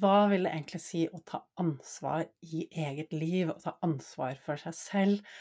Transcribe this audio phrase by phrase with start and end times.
[0.00, 4.60] Hva vil det egentlig si å ta ansvar i eget liv, å ta ansvar for
[4.60, 5.32] seg selv?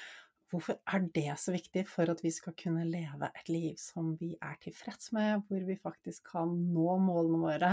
[0.50, 4.32] Hvorfor er det så viktig for at vi skal kunne leve et liv som vi
[4.42, 7.72] er tilfreds med, hvor vi faktisk kan nå målene våre,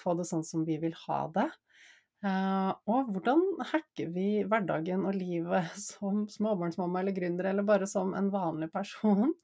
[0.00, 1.50] få det sånn som vi vil ha det?
[2.24, 8.16] Eh, og hvordan hacker vi hverdagen og livet som småbarnsmamma eller gründer, eller bare som
[8.16, 9.36] en vanlig person?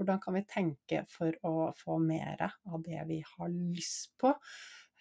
[0.00, 4.32] Hvordan kan vi tenke for å få mer av det vi har lyst på?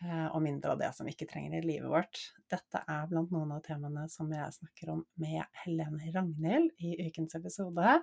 [0.03, 2.21] Eh, og mindre av det som vi ikke trenger i livet vårt.
[2.51, 7.37] Dette er blant noen av temaene som jeg snakker om med Helene Ragnhild i ukens
[7.39, 7.97] episode.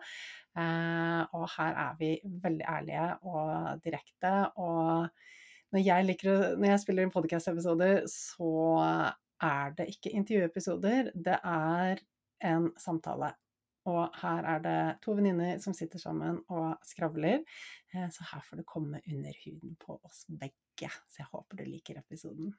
[0.58, 2.12] Eh, og her er vi
[2.44, 4.34] veldig ærlige og direkte.
[4.60, 5.08] Og
[5.74, 8.52] når jeg, liker når jeg spiller inn podkast-episoder, så
[9.44, 12.00] er det ikke intervjuepisoder, det er
[12.48, 13.34] en samtale.
[13.88, 17.44] Og her er det to venninner som sitter sammen og skravler,
[17.94, 20.67] eh, så her får du komme under huden på oss begge.
[20.86, 22.52] Så jeg håper du liker episoden.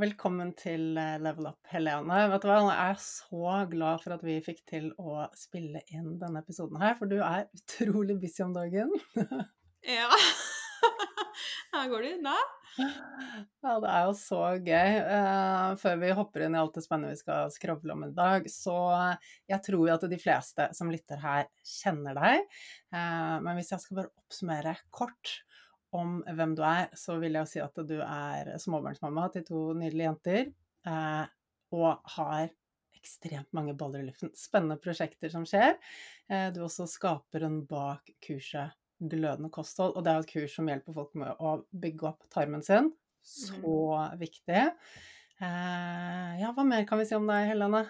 [0.00, 2.18] Velkommen til eh, Level Up, Helene.
[2.32, 6.18] Vet du hva, jeg er så glad for at vi fikk til å spille inn
[6.20, 8.92] denne episoden her, for du er utrolig busy om dagen.
[9.96, 10.08] ja.
[11.72, 12.36] Her går det unna.
[12.76, 15.00] Ja, det er jo så gøy.
[15.08, 18.48] Uh, før vi hopper inn i alt det spennende vi skal skravle om i dag,
[18.52, 18.78] så
[19.48, 22.60] jeg tror jo at de fleste som lytter her, kjenner deg.
[22.92, 25.38] Men hvis jeg skal bare oppsummere kort
[25.96, 29.62] om hvem du er, så vil jeg jo si at du er småbarnsmamma til to
[29.78, 30.50] nydelige jenter.
[30.86, 31.36] Eh,
[31.76, 32.50] og har
[33.00, 34.32] ekstremt mange baller i luften.
[34.36, 35.78] Spennende prosjekter som skjer.
[36.28, 39.94] Du er også skaperen bak kurset glødende kosthold.
[39.96, 42.92] Og det er et kurs som hjelper folk med å bygge opp tarmen sin.
[43.24, 44.20] Så mm.
[44.20, 44.66] viktig.
[45.40, 47.84] Eh, ja, hva mer kan vi si om deg, Helene?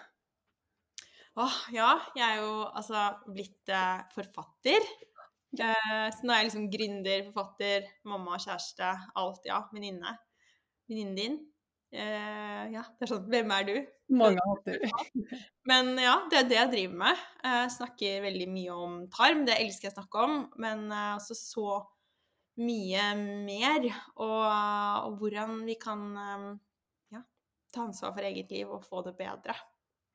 [1.41, 1.93] Åh, ja.
[2.19, 4.91] Jeg er jo altså blitt eh, forfatter.
[5.59, 9.47] Eh, så nå er jeg liksom gründer, forfatter, mamma, kjæreste, alt.
[9.49, 10.15] Ja, venninne.
[10.91, 11.39] Venninnen din.
[11.91, 13.73] Eh, ja, det er sånn Hvem er du?
[14.15, 14.79] Mange hatter.
[15.71, 17.25] Men ja, det er det jeg driver med.
[17.47, 20.37] Jeg snakker veldig mye om tarm, det elsker jeg å snakke om.
[20.63, 21.81] Men eh, også så
[22.61, 23.87] mye mer,
[24.21, 24.47] og,
[25.07, 26.47] og hvordan vi kan eh,
[27.17, 27.25] ja,
[27.75, 29.57] ta ansvar for eget liv og få det bedre.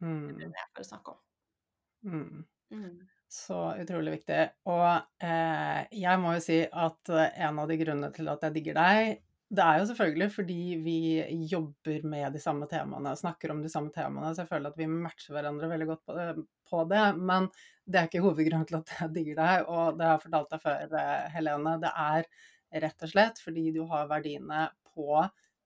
[0.03, 0.35] Mm.
[0.35, 1.21] Det er det jeg får snakke om.
[2.05, 2.45] Mm.
[2.75, 2.97] Mm.
[3.31, 4.41] Så utrolig viktig.
[4.71, 4.87] Og
[5.25, 9.23] eh, jeg må jo si at en av de grunnene til at jeg digger deg,
[9.55, 10.99] det er jo selvfølgelig fordi vi
[11.51, 14.87] jobber med de samme temaene, snakker om de samme temaene, så jeg føler at vi
[14.89, 16.27] matcher hverandre veldig godt på det.
[16.65, 17.49] På det men
[17.85, 20.63] det er ikke hovedgrunnen til at jeg digger deg, og det har jeg fortalt deg
[20.63, 21.75] før, eh, Helene.
[21.83, 22.29] Det er
[22.85, 25.21] rett og slett fordi du har verdiene på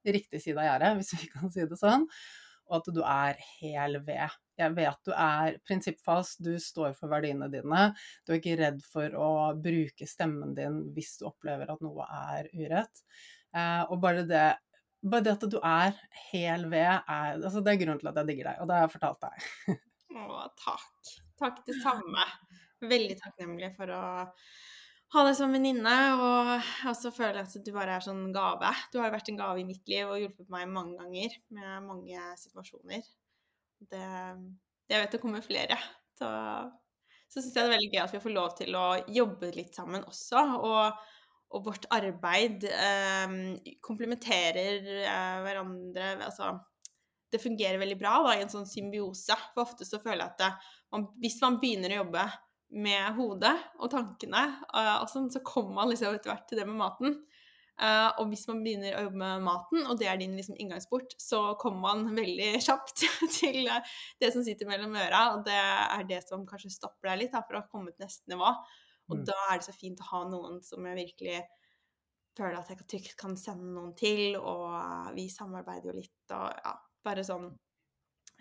[0.10, 2.06] riktig side av gjerdet, hvis vi kan si det sånn,
[2.70, 4.38] og at du er hel ved.
[4.60, 7.90] Jeg vet du er prinsippfast, du står for verdiene dine.
[8.26, 9.30] Du er ikke redd for å
[9.60, 13.04] bruke stemmen din hvis du opplever at noe er urett.
[13.56, 14.48] Eh, og bare det,
[15.02, 15.96] bare det at du er
[16.30, 18.86] hel ved, er, altså det er grunnen til at jeg digger deg, og det har
[18.86, 19.80] jeg fortalt deg.
[20.20, 21.14] Å, takk.
[21.40, 22.26] Takk det samme.
[22.90, 24.04] Veldig takknemlig for å
[25.14, 26.52] ha deg som venninne, og
[26.92, 28.72] også føle at du bare er sånn gave.
[28.94, 31.88] Du har jo vært en gave i mitt liv og hjulpet meg mange ganger med
[31.88, 33.08] mange situasjoner.
[33.90, 34.04] Det,
[34.92, 35.80] jeg vet det kommer flere.
[36.20, 36.30] Så,
[37.26, 38.88] så syns jeg det er veldig gøy at vi får lov til å
[39.22, 40.46] jobbe litt sammen også.
[40.60, 41.08] og
[41.56, 43.32] og vårt arbeid eh,
[43.86, 46.52] komplementerer eh, hverandre altså,
[47.32, 49.38] Det fungerer veldig bra da, i en sånn symbiose.
[49.54, 50.52] For ofte så føler jeg at det,
[50.94, 52.28] man, hvis man begynner å jobbe
[52.70, 56.68] med hodet og tankene, uh, og sånn, så kommer man liksom etter hvert til det
[56.70, 57.16] med maten.
[57.80, 61.16] Uh, og hvis man begynner å jobbe med maten, og det er din liksom, inngangsport,
[61.22, 63.06] så kommer man veldig kjapt
[63.38, 63.70] til
[64.20, 67.46] det som sitter mellom øra, og det er det som kanskje stopper deg litt da,
[67.48, 68.52] for å komme til neste nivå.
[69.10, 69.24] Og mm.
[69.32, 71.40] da er det så fint å ha noen som jeg virkelig
[72.38, 76.76] føler at jeg trygt kan sende noen til, og vi samarbeider jo litt, og ja,
[77.06, 77.50] bare sånn,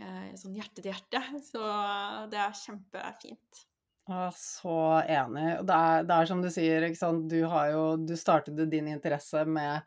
[0.03, 1.23] eh, sånn hjerte til hjerte.
[1.47, 1.63] Så
[2.31, 3.65] det er kjempefint.
[4.35, 5.49] Så enig.
[5.69, 6.87] Det er, det er som du sier,
[7.29, 9.83] du, jo, du startet din interesse med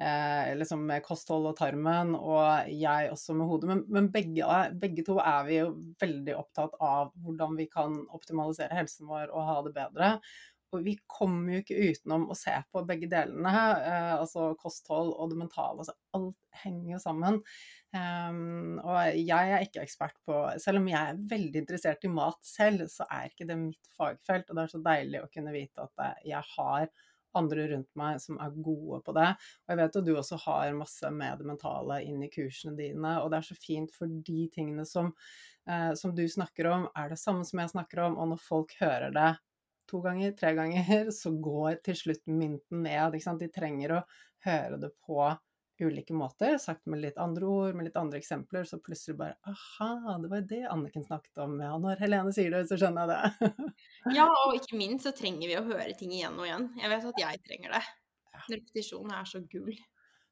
[0.00, 3.70] eh, liksom med kosthold og tarmen, og jeg også med hodet.
[3.70, 4.48] Men, men begge,
[4.80, 9.48] begge, to er vi jo veldig opptatt av hvordan vi kan optimalisere helsen vår og
[9.50, 10.12] ha det bedre.
[10.74, 15.32] Og vi kommer jo ikke utenom å se på begge delene, eh, altså kosthold og
[15.32, 15.84] det mentale.
[15.84, 17.40] Altså alt henger jo sammen.
[17.96, 22.40] Um, og jeg er ikke ekspert på Selv om jeg er veldig interessert i mat
[22.44, 24.50] selv, så er ikke det mitt fagfelt.
[24.50, 26.90] Og det er så deilig å kunne vite at jeg har
[27.36, 29.28] andre rundt meg som er gode på det.
[29.64, 33.16] Og jeg vet at du også har masse med det mentale inn i kursene dine,
[33.20, 35.12] og det er så fint for de tingene som,
[35.68, 38.76] eh, som du snakker om, er det samme som jeg snakker om, og når folk
[38.80, 39.32] hører det
[39.90, 43.18] to ganger, tre ganger, så går til slutt mynten ned.
[43.40, 44.04] De trenger å
[44.46, 45.20] høre det på
[45.80, 50.16] ulike måter, sagt med litt andre ord, med litt andre eksempler, så plutselig bare Aha,
[50.22, 51.58] det var det Anniken snakket om.
[51.60, 53.74] Ja, når Helene sier det, så skjønner jeg det.
[54.18, 56.70] ja, og ikke minst så trenger vi å høre ting igjen og igjen.
[56.80, 57.84] Jeg vet at jeg trenger det.
[58.46, 59.76] Repetisjon er så gull.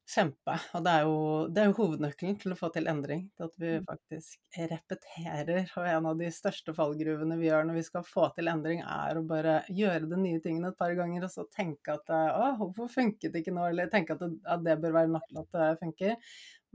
[0.05, 0.55] Kjempe.
[0.77, 3.23] Og det er, jo, det er jo hovednøkkelen til å få til endring.
[3.39, 3.87] Til at vi Mm.
[3.89, 5.71] faktisk repeterer.
[5.81, 9.17] Og en av de største fallgruvene vi gjør når vi skal få til endring, er
[9.17, 12.91] å bare gjøre de nye tingene et par ganger, og så tenke at å, hvorfor
[12.93, 13.65] funket det ikke nå?
[13.71, 16.17] Eller tenke at det, at det bør være til at det funker.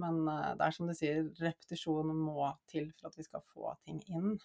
[0.02, 3.76] Men eh, det er som du sier, repetisjon må til for at vi skal få
[3.86, 4.40] ting inn.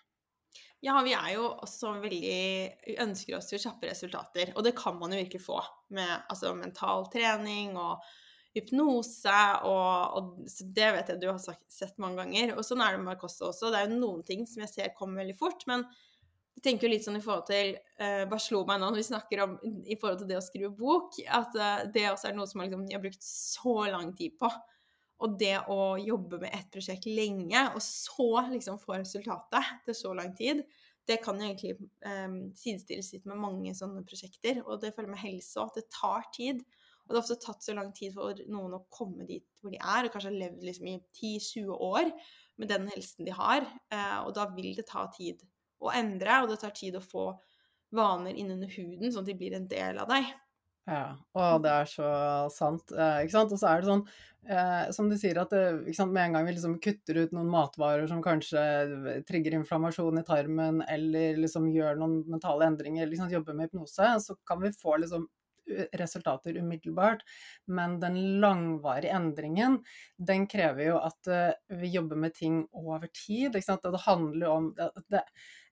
[0.85, 2.43] Ja, vi er jo også veldig
[2.85, 5.57] Vi ønsker oss jo kjappe resultater, og det kan man jo virkelig få
[5.97, 8.05] med altså, mental trening og
[8.55, 12.55] hypnose og, og Det vet jeg du har sagt, sett mange ganger.
[12.57, 13.73] Og sånn er det med kosthold også.
[13.73, 15.87] Det er jo noen ting som jeg ser kommer veldig fort, men
[16.55, 19.09] jeg tenker jo litt sånn i forhold til uh, Bare slo meg nå når vi
[19.09, 22.47] snakker om i forhold til det å skrive bok, at uh, det også er noe
[22.51, 24.51] som liksom, jeg har brukt så lang tid på.
[25.25, 30.15] Og det å jobbe med ett prosjekt lenge, og så liksom få resultatet til så
[30.17, 30.63] lang tid,
[31.09, 31.75] det kan jo egentlig
[32.07, 34.63] um, sidestilles litt med mange sånne prosjekter.
[34.65, 36.63] Og det følger med helse òg, at det tar tid.
[37.05, 39.81] Og det har ofte tatt så lang tid for noen å komme dit hvor de
[39.81, 42.13] er, og kanskje har levd liksom i 10-20 år
[42.61, 43.67] med den helsen de har.
[43.93, 45.43] Uh, og da vil det ta tid
[45.85, 47.29] å endre, og det tar tid å få
[47.95, 50.33] vaner innunder huden, sånn at de blir en del av deg.
[50.85, 52.09] Ja, og det er så
[52.53, 52.93] sant.
[52.93, 53.53] Eh, ikke sant?
[53.57, 54.03] Og så er det sånn,
[54.45, 56.13] eh, som du sier, at det, ikke sant?
[56.13, 58.65] med en gang vi liksom kutter ut noen matvarer som kanskje
[59.29, 64.37] trigger inflammasjon i tarmen, eller liksom gjør noen mentale endringer, liksom jobber med hypnose, så
[64.45, 65.25] kan vi få liksom
[65.93, 67.25] resultater umiddelbart.
[67.67, 69.81] Men den langvarige endringen,
[70.17, 73.55] den krever jo at uh, vi jobber med ting over tid.
[73.55, 73.85] Ikke sant?
[73.89, 75.25] Og det handler jo om det, det,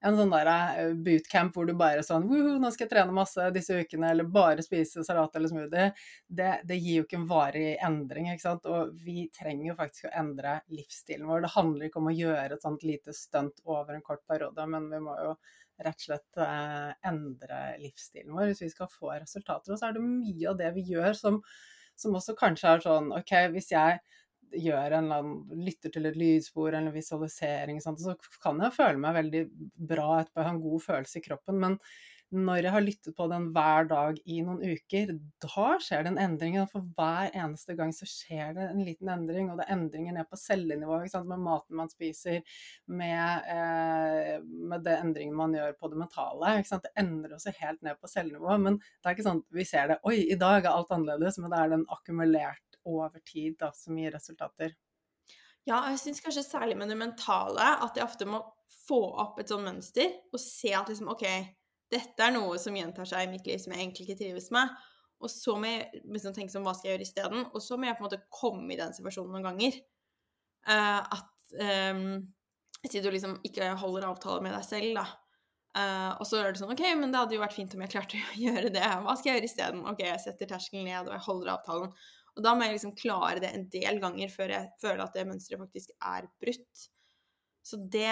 [0.03, 4.11] en sånn der bootcamp hvor du bare sånn nå skal jeg trene masse disse ukene,
[4.11, 5.91] eller bare spise salat eller smoothie.
[6.27, 8.67] Det, det gir jo ikke en varig endring, ikke sant.
[8.67, 11.45] Og vi trenger jo faktisk å endre livsstilen vår.
[11.47, 14.91] Det handler ikke om å gjøre et sånt lite stunt over en kort periode, men
[14.91, 15.37] vi må jo
[15.83, 19.73] rett og slett eh, endre livsstilen vår hvis vi skal få resultater.
[19.73, 21.39] Og så er det mye av det vi gjør som,
[21.99, 24.01] som også kanskje er sånn OK, hvis jeg
[24.53, 29.01] gjør en eller annen, lytter til et lydspor eller visualisering, sånt, så kan jeg føle
[29.01, 29.43] meg veldig
[29.93, 31.61] bra etterpå, ha en god følelse i kroppen.
[31.63, 31.79] Men
[32.33, 35.11] når jeg har lyttet på den hver dag i noen uker,
[35.45, 36.57] da skjer det en endring.
[36.71, 40.29] For hver eneste gang så skjer det en liten endring, og det er endringer ned
[40.31, 42.41] på cellenivå med maten man spiser,
[42.89, 46.55] med, eh, med det endringen man gjør på det mentale.
[46.73, 48.57] Det endrer også helt ned på cellenivå.
[48.65, 51.39] Men det er ikke sånn at vi ser det Oi, i dag er alt annerledes,
[51.39, 54.73] men det er den akkumulert over tid da, som gir resultater.
[55.69, 58.41] Ja, jeg syns kanskje særlig med det mentale at jeg ofte må
[58.83, 61.27] få opp et sånt mønster og se at liksom OK
[61.93, 64.73] dette er noe som gjentar seg i mitt liv som jeg egentlig ikke trives med.
[65.23, 67.45] Og så må jeg liksom tenke sånn, hva skal jeg gjøre isteden?
[67.53, 69.77] Og så må jeg på en måte komme i den situasjonen noen ganger.
[70.67, 71.59] Uh, at
[71.95, 72.07] um,
[72.83, 75.05] Si du liksom ikke holder avtale med deg selv, da.
[75.73, 77.93] Uh, og så er det sånn OK, men det hadde jo vært fint om jeg
[77.95, 78.89] klarte å gjøre det.
[79.05, 79.85] Hva skal jeg gjøre isteden?
[79.89, 81.95] OK, jeg setter terskelen ned, og jeg holder avtalen.
[82.33, 85.29] Og da må jeg liksom klare det en del ganger før jeg føler at det
[85.29, 86.85] mønsteret faktisk er brutt.
[87.63, 88.11] Så det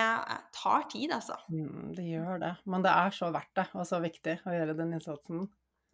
[0.55, 1.35] tar tid, altså.
[1.51, 2.53] Mm, det gjør det.
[2.71, 5.49] Men det er så verdt det, og så viktig å gjøre den innsatsen.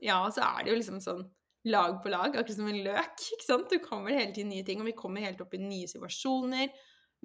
[0.05, 1.25] Ja, og så er det jo liksom sånn
[1.67, 3.25] lag på lag, akkurat som en løk.
[3.33, 3.73] ikke sant?
[3.73, 6.71] Du kommer hele tiden nye ting, og vi kommer helt opp i nye situasjoner.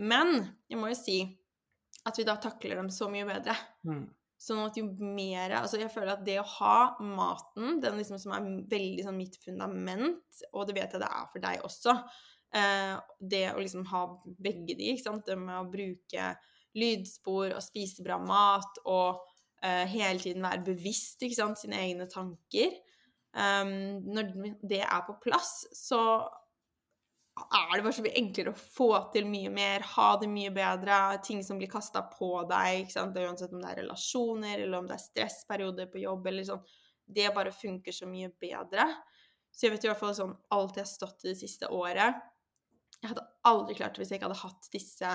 [0.01, 0.33] Men
[0.71, 1.19] jeg må jo si
[2.07, 3.53] at vi da takler dem så mye bedre.
[3.85, 4.07] Mm.
[4.41, 8.33] Sånn at jo mer Altså, jeg føler at det å ha maten, den liksom som
[8.33, 11.97] er veldig sånn mitt fundament, og det vet jeg det er for deg også,
[12.51, 14.01] det å liksom ha
[14.43, 16.33] begge de, ikke sant, det med å bruke
[16.77, 19.21] lydspor og spise bra mat og
[19.63, 22.71] eh, hele tiden være bevisst, ikke sant, sine egne tanker
[23.35, 23.73] um,
[24.07, 24.35] Når
[24.67, 26.01] det er på plass, så
[27.41, 30.97] er det bare så mye enklere å få til mye mer, ha det mye bedre,
[31.25, 33.17] ting som blir kasta på deg, ikke sant?
[33.17, 36.65] uansett om det er relasjoner, eller om det er stressperioder på jobb, eller sånn.
[37.11, 38.85] Det bare funker så mye bedre.
[39.51, 42.19] Så jeg vet i hvert fall sånn alt jeg har stått i det siste året,
[43.01, 45.13] jeg hadde aldri klart det hvis jeg ikke hadde hatt disse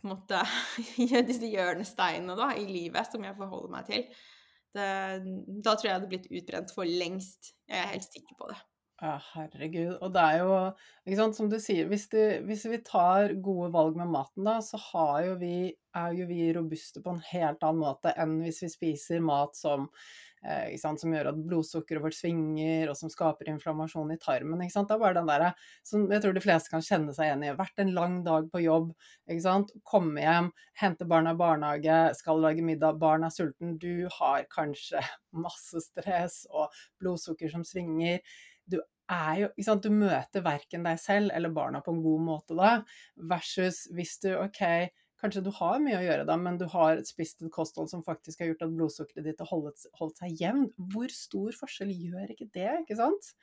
[0.00, 0.40] på en måte,
[1.28, 4.06] disse hjørnesteinene da, i livet som jeg forholder meg til.
[4.70, 4.88] Det,
[5.60, 7.52] da tror jeg jeg hadde blitt utbrent for lengst.
[7.68, 8.58] Jeg er helt sikker på det.
[9.00, 9.94] Ja, herregud.
[10.04, 10.56] Og det er jo,
[11.06, 14.58] ikke sant, som du sier, hvis, du, hvis vi tar gode valg med maten, da,
[14.64, 14.80] så
[15.24, 19.24] jo vi, er jo vi robuste på en helt annen måte enn hvis vi spiser
[19.24, 19.88] mat som
[20.40, 24.62] som gjør at blodsukkeret vårt svinger, og som skaper inflammasjon i tarmen.
[24.62, 25.46] Det er bare den der,
[25.84, 27.50] som jeg tror de fleste kan kjenne seg igjen i.
[27.58, 28.92] Vært en lang dag på jobb,
[29.84, 35.02] komme hjem, hente barna i barnehage, skal lage middag, barn er sulten, du har kanskje
[35.44, 38.20] masse stress og blodsukker som svinger.
[38.64, 38.80] Du
[39.10, 42.76] jo, Du møter verken deg selv eller barna på en god måte da,
[43.16, 44.62] versus hvis du OK,
[45.20, 48.40] Kanskje du har mye å gjøre da, men du har spist et kosthold som faktisk
[48.40, 50.72] har gjort at blodsukkeret ditt har holdt, holdt seg jevnt.
[50.94, 53.34] Hvor stor forskjell gjør ikke det, ikke sant?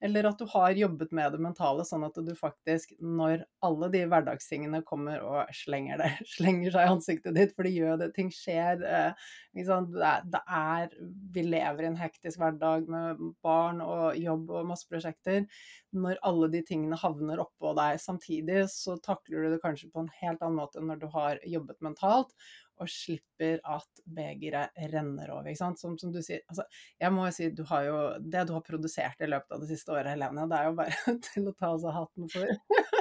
[0.00, 4.00] Eller at du har jobbet med det mentale, sånn at du faktisk, når alle de
[4.08, 8.30] hverdagstingene kommer og slenger, det, slenger seg i ansiktet ditt, for det gjør det, ting
[8.32, 10.96] skjer eh, det er, det er,
[11.34, 15.44] Vi lever i en hektisk hverdag med barn og jobb og masse prosjekter.
[15.92, 20.12] Når alle de tingene havner oppå deg samtidig, så takler du det kanskje på en
[20.22, 22.32] helt annen måte enn når du har jobbet mentalt
[22.80, 25.50] og slipper at begeret renner over.
[25.58, 26.64] Som, som, du sier, altså,
[27.00, 29.70] jeg må jo si, du har jo, Det du har produsert i løpet av det
[29.72, 32.56] siste året, Helene, det er jo bare til å ta av seg hatten for.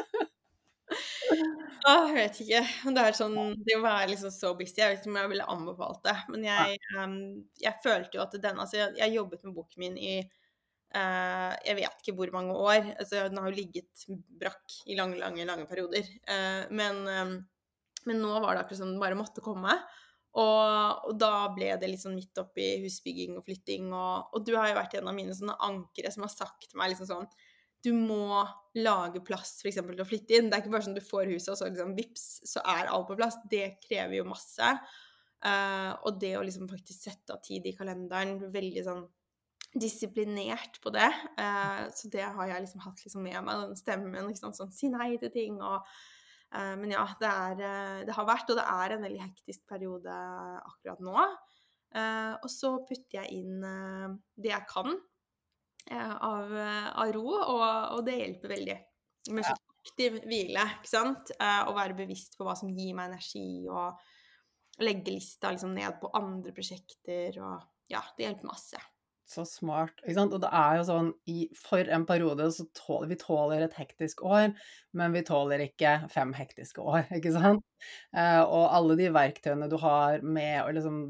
[1.87, 2.59] Ah, jeg vet ikke.
[2.95, 5.47] Det er sånn Det å være liksom så busy, jeg vet ikke om jeg ville
[5.53, 6.15] anbefalt det.
[6.33, 7.15] Men jeg, um,
[7.61, 11.77] jeg følte jo at den Altså, jeg, jeg jobbet med boken min i uh, jeg
[11.79, 12.91] vet ikke hvor mange år.
[12.99, 14.05] Altså, den har jo ligget
[14.41, 16.09] brakk i lange, lange, lange perioder.
[16.29, 17.33] Uh, men um,
[18.07, 19.73] men nå var det akkurat som den bare måtte komme.
[20.37, 23.89] Og, og, da ble det litt sånn midt oppi husbygging og flytting.
[23.89, 26.79] Og, og, du har jo vært en av mine sånne ankere som har sagt til
[26.79, 27.29] meg liksom sånn
[27.81, 28.43] Du må
[28.77, 29.81] lage plass f.eks.
[29.81, 30.49] til å flytte inn.
[30.51, 33.07] Det er ikke bare sånn du får huset, og så liksom vips, så er alt
[33.09, 33.39] på plass.
[33.49, 34.73] Det krever jo masse.
[35.39, 39.05] Uh, og det å liksom faktisk sette av tid i kalenderen, veldig sånn
[39.79, 41.07] disiplinert på det.
[41.39, 44.27] Uh, så det har jeg liksom hatt liksom med meg, den stemmen.
[44.27, 45.87] Liksom, sånn, si nei til ting og
[46.51, 50.15] men ja, det, er, eh, det, har vært, og det er en veldig hektisk periode
[50.63, 51.25] akkurat nå.
[51.93, 53.63] Eh, og så putter jeg inn
[54.37, 54.93] det jeg kan
[55.89, 57.65] av, av ro, og,
[57.95, 58.77] og, det hjelper veldig.
[59.33, 61.31] Med sånn aktiv hvile, ikke sant.
[61.39, 66.11] Å være bevisst på hva som gir meg energi, og legge lista liksom ned på
[66.19, 68.81] andre prosjekter, og ja, det hjelper masse.
[69.29, 69.99] Så smart.
[70.01, 70.33] ikke sant?
[70.33, 74.23] Og det er jo sånn i, For en periode så tåler vi tåler et hektisk
[74.25, 74.55] år,
[74.97, 77.61] men vi tåler ikke fem hektiske år, ikke sant?
[78.15, 81.03] Eh, og alle de verktøyene du har med å liksom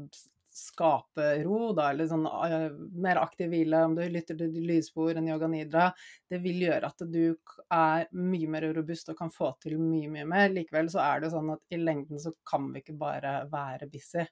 [0.60, 5.28] skape ro, da, eller sånn uh, mer aktiv hvile, om du lytter til lydspor enn
[5.30, 5.86] yoga nidra,
[6.30, 7.22] det vil gjøre at du
[7.70, 10.50] er mye mer robust og kan få til mye, mye mer.
[10.52, 14.26] Likevel så er det sånn at i lengden så kan vi ikke bare være busy.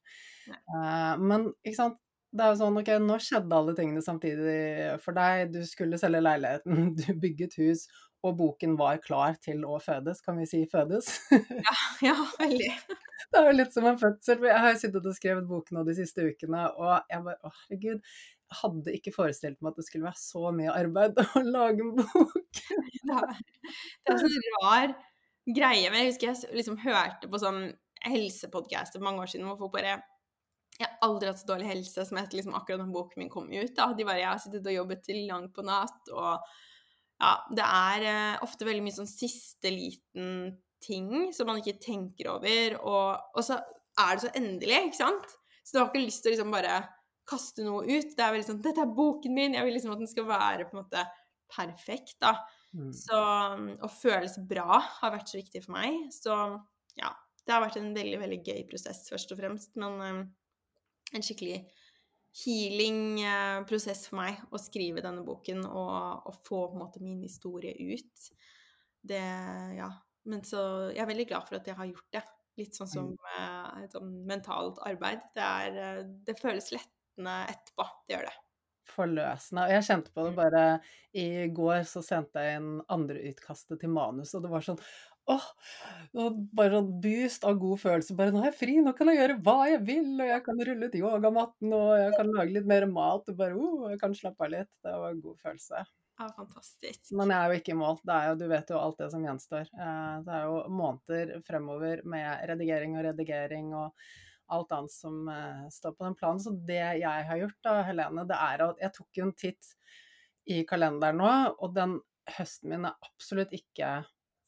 [0.50, 4.58] Uh, men ikke sant, det er jo sånn, ok, nå skjedde alle tingene samtidig
[5.00, 5.54] for deg.
[5.54, 7.86] Du skulle selge leiligheten, du bygget hus,
[8.26, 10.20] og boken var klar til å fødes.
[10.24, 11.12] Kan vi si fødes?
[11.68, 11.76] ja,
[12.10, 12.72] ja, veldig.
[13.28, 14.44] Det er jo litt som en fødsel.
[14.48, 17.54] Jeg har jo sittet og skrevet boken nå de siste ukene, og jeg bare Å,
[17.62, 18.12] herregud.
[18.48, 21.96] Jeg hadde ikke forestilt meg at det skulle være så mye arbeid å lage en
[21.98, 22.60] bok.
[22.60, 23.42] det er,
[24.08, 24.94] er sånn rar
[25.48, 25.88] greie.
[25.88, 27.68] Men jeg husker jeg liksom hørte på sånn
[28.04, 29.98] helsepodkast for mange år siden hvor folk bare
[30.78, 33.48] jeg har aldri hatt så dårlig helse som etter liksom akkurat den boken min kom
[33.50, 33.72] ut.
[33.74, 33.90] Da.
[33.98, 36.44] De bare, Jeg har sittet og jobbet til langt på natt, og
[37.18, 42.30] ja, det er eh, ofte veldig mye sånn siste liten ting som man ikke tenker
[42.30, 43.58] over, og, og, så
[43.98, 45.34] er det så endelig, ikke sant?
[45.66, 46.78] Så du har ikke lyst til å liksom bare
[47.28, 48.14] kaste noe ut.
[48.14, 50.68] Det er veldig sånn 'Dette er boken min!' Jeg vil liksom at den skal være
[50.68, 51.02] på en måte
[51.50, 52.36] perfekt, da.
[52.76, 52.92] Mm.
[52.94, 53.18] Så
[53.82, 56.06] å føles bra har vært så viktig for meg.
[56.14, 56.32] Så
[57.00, 57.10] ja,
[57.44, 59.74] det har vært en veldig, veldig gøy prosess, først og fremst.
[59.80, 60.22] Men um,
[61.14, 61.62] en skikkelig
[62.38, 68.28] healing-prosess for meg å skrive denne boken og, og, få måte min historie ut.
[69.00, 69.22] Det
[69.78, 69.92] Ja.
[70.28, 70.60] Men så
[70.92, 72.20] jeg er veldig glad for at jeg har gjort det.
[72.58, 75.22] Litt sånn som uh, et sånn mentalt arbeid.
[75.32, 77.86] Det, er, uh, det føles lettende etterpå.
[78.04, 78.34] Det gjør det.
[78.92, 79.64] Forløsende.
[79.64, 80.38] Og jeg kjente på det mm.
[80.42, 80.64] bare
[81.22, 84.82] I går så sendte jeg inn andre utkastet til manus, og det var sånn
[85.28, 85.46] åh,
[86.56, 88.16] bare sånn boost av god følelse.
[88.18, 90.66] Bare 'nå er jeg fri, nå kan jeg gjøre hva jeg vil', og jeg kan
[90.68, 94.14] rulle ut yogamatten, og jeg kan lage litt mer mat, og bare oh, jeg kan
[94.16, 94.72] slappe av litt.
[94.84, 95.84] Det var en god følelse.
[96.18, 97.12] Ja, fantastisk.
[97.14, 98.00] Men jeg er jo ikke i mål.
[98.02, 99.68] Det jo, du vet jo alt det som gjenstår.
[99.70, 104.08] Eh, det er jo måneder fremover med redigering og redigering og
[104.50, 106.42] alt annet som eh, står på den planen.
[106.42, 109.72] Så det jeg har gjort da, Helene, det er at jeg tok en titt
[110.48, 111.98] i kalenderen nå, og den
[112.38, 113.98] høsten min er absolutt ikke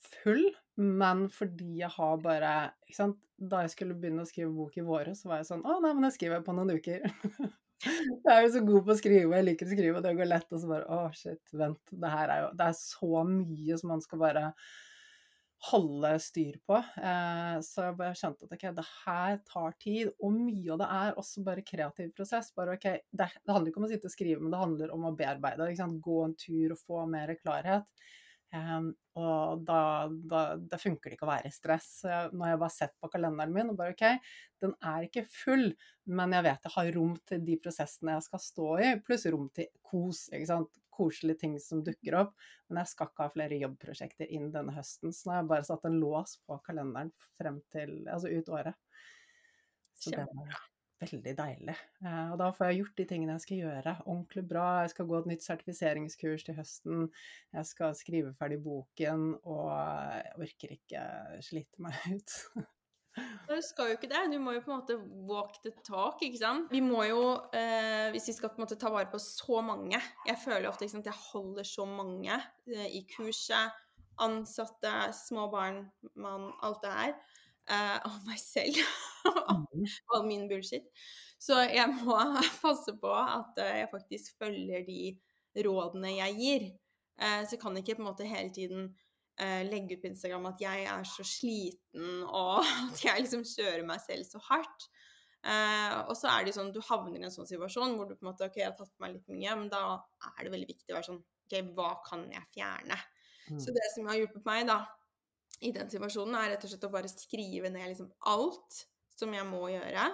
[0.00, 0.44] full,
[0.80, 2.54] men fordi jeg har bare
[2.86, 3.18] ikke sant?
[3.40, 5.94] Da jeg skulle begynne å skrive bok i våre, så var jeg sånn Å, nei,
[5.96, 7.06] men jeg skriver på noen uker.
[7.86, 10.28] jeg er jo så god på å skrive, jeg liker å skrive, og det går
[10.28, 10.52] lett.
[10.52, 11.80] Og så bare Å, shit, vent.
[11.88, 14.44] Det her er jo Det er så mye som man skal bare
[15.70, 16.76] holde styr på.
[16.80, 20.88] Eh, så jeg bare skjønte at ok, det her tar tid, og mye av det
[21.00, 22.48] er også bare kreativ prosess.
[22.56, 25.04] Bare ok, det, det handler ikke om å sitte og skrive, men det handler om
[25.08, 25.68] å bearbeide.
[26.00, 28.08] Gå en tur og få mer klarhet.
[28.50, 28.88] Um,
[29.20, 31.88] og da, da, da, funker det ikke å være i stress.
[32.34, 34.32] Nå har jeg bare sett på kalenderen min og bare OK,
[34.64, 35.68] den er ikke full,
[36.10, 39.46] men jeg vet jeg har rom til de prosessene jeg skal stå i, pluss rom
[39.54, 40.24] til kos.
[40.34, 40.80] ikke sant?
[41.00, 42.34] Koselige ting som dukker opp.
[42.68, 45.68] Men jeg skal ikke ha flere jobbprosjekter inn denne høsten, så nå har jeg bare
[45.70, 49.06] satt en lås på kalenderen frem til, altså ut året.
[50.00, 50.69] Kjempebra.
[51.00, 51.76] Veldig deilig.
[52.04, 54.66] Eh, og da får jeg gjort de tingene jeg skal gjøre, ordentlig bra.
[54.84, 57.06] Jeg skal gå et nytt sertifiseringskurs til høsten.
[57.56, 61.06] Jeg skal skrive ferdig boken, og jeg orker ikke
[61.46, 62.36] slite meg ut.
[63.48, 64.22] Du skal jo ikke det.
[64.30, 64.96] Du må jo på en måte
[65.28, 66.70] walk the talk, ikke sant.
[66.70, 67.22] Vi må jo,
[67.56, 70.86] eh, hvis vi skal på en måte ta vare på så mange Jeg føler ofte
[70.86, 72.36] ikke sant, jeg holder så mange
[72.70, 73.76] eh, i kurset.
[74.20, 77.14] Ansatte, små barn, mann, alt det her.
[77.70, 78.78] Eh, av meg selv.
[79.30, 80.88] og all min bullshit.
[81.40, 82.16] Så jeg må
[82.64, 85.02] passe på at eh, jeg faktisk følger de
[85.66, 86.66] rådene jeg gir.
[87.20, 88.88] Eh, så jeg kan ikke på en måte hele tiden
[89.40, 93.86] eh, legge ut på Instagram at jeg er så sliten, og at jeg liksom kjører
[93.88, 94.90] meg selv så hardt.
[95.40, 98.16] Eh, og så er det jo sånn, du havner i en sånn situasjon hvor du
[98.16, 99.84] på en måte, ok, jeg har tatt på meg litt mye, men da
[100.34, 102.98] er det veldig viktig å være sånn, ok, hva kan jeg fjerne?
[103.48, 103.60] Mm.
[103.62, 104.82] Så det som har hjulpet meg da,
[105.60, 108.80] i den situasjonen, er rett og slett å bare skrive ned liksom alt
[109.12, 110.06] som jeg må gjøre,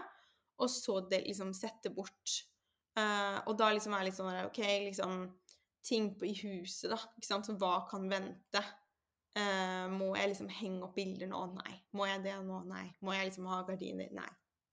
[0.62, 2.40] og så det, liksom sette bort.
[2.96, 5.26] Uh, og da liksom er litt sånn OK, liksom
[5.86, 6.96] Ting på, i huset, da.
[7.14, 7.46] ikke sant?
[7.46, 8.58] Så hva kan vente?
[9.36, 11.44] Uh, må jeg liksom henge opp bilder nå?
[11.60, 11.76] Nei.
[11.94, 12.56] Må jeg det nå?
[12.66, 12.88] Nei.
[13.06, 14.08] Må jeg liksom ha gardiner?
[14.16, 14.32] Nei.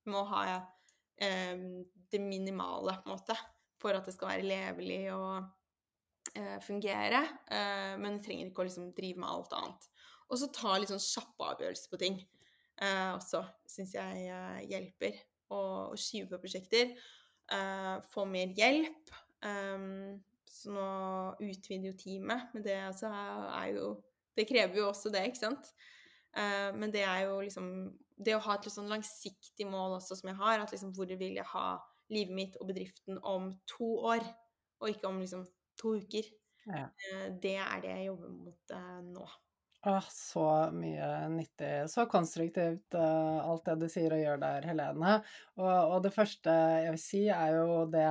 [0.09, 1.67] Må ha uh,
[2.09, 3.37] det minimale, på en måte,
[3.77, 5.35] for at det skal være levelig og
[6.39, 7.21] uh, fungere.
[8.01, 9.89] men trenger ikke å liksom drive med alt annet.
[10.29, 12.21] Og så ta litt sånn kjappe avgjørelser på ting
[12.83, 15.19] også, syns jeg hjelper.
[15.53, 16.95] Og, og skyve på prosjekter.
[18.09, 19.11] få mer hjelp.
[19.43, 20.87] Um, så nå
[21.43, 23.87] utvider jo teamet, men det altså er jo
[24.37, 25.71] det krever jo også det, ikke sant.
[26.33, 27.67] Uh, men det er jo liksom
[28.23, 31.09] Det å ha et litt sånn langsiktig mål også, som jeg har, at liksom hvor
[31.09, 31.65] vil jeg ha
[32.13, 34.21] livet mitt og bedriften om to år,
[34.79, 35.41] og ikke om liksom
[35.81, 36.29] to uker.
[36.69, 36.85] Ja.
[36.87, 38.75] Uh, det er det jeg jobber mot
[39.09, 39.25] nå.
[39.85, 41.89] Åh, så mye nyttig.
[41.91, 45.17] Så konstruktivt alt det du sier og gjør der, Helene.
[45.59, 46.53] Og, og det første
[46.85, 48.07] jeg vil si, er jo det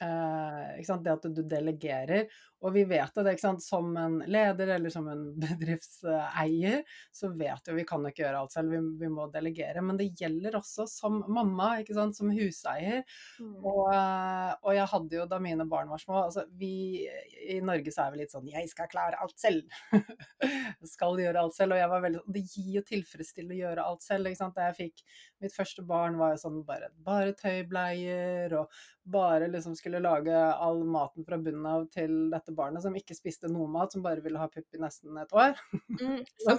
[0.00, 2.28] Eh, det at du delegerer.
[2.58, 6.82] Og vi vet det, som en leder eller som en bedriftseier,
[7.14, 9.82] så vet jo vi kan ikke gjøre alt selv, vi, vi må delegere.
[9.84, 13.04] Men det gjelder også som mamma, som huseier.
[13.38, 13.54] Mm.
[13.62, 17.06] Og, og, jeg hadde jo da mine barn var små altså vi,
[17.50, 19.66] I Norge så er vi litt sånn 'jeg skal klare alt selv'.
[20.94, 21.74] skal gjøre alt selv.
[21.74, 24.30] Og jeg var veldig Det gir jo tilfredsstillende å gjøre alt selv.
[24.58, 25.04] Da jeg fikk
[25.42, 28.72] mitt første barn, var jo sånn bare, bare tøybleier og
[29.12, 33.50] bare liksom skulle lage all maten fra bunnen av til dette barnet som ikke spiste
[33.52, 35.56] noe mat, som bare ville ha pupp i nesten et år.
[36.00, 36.20] Mm,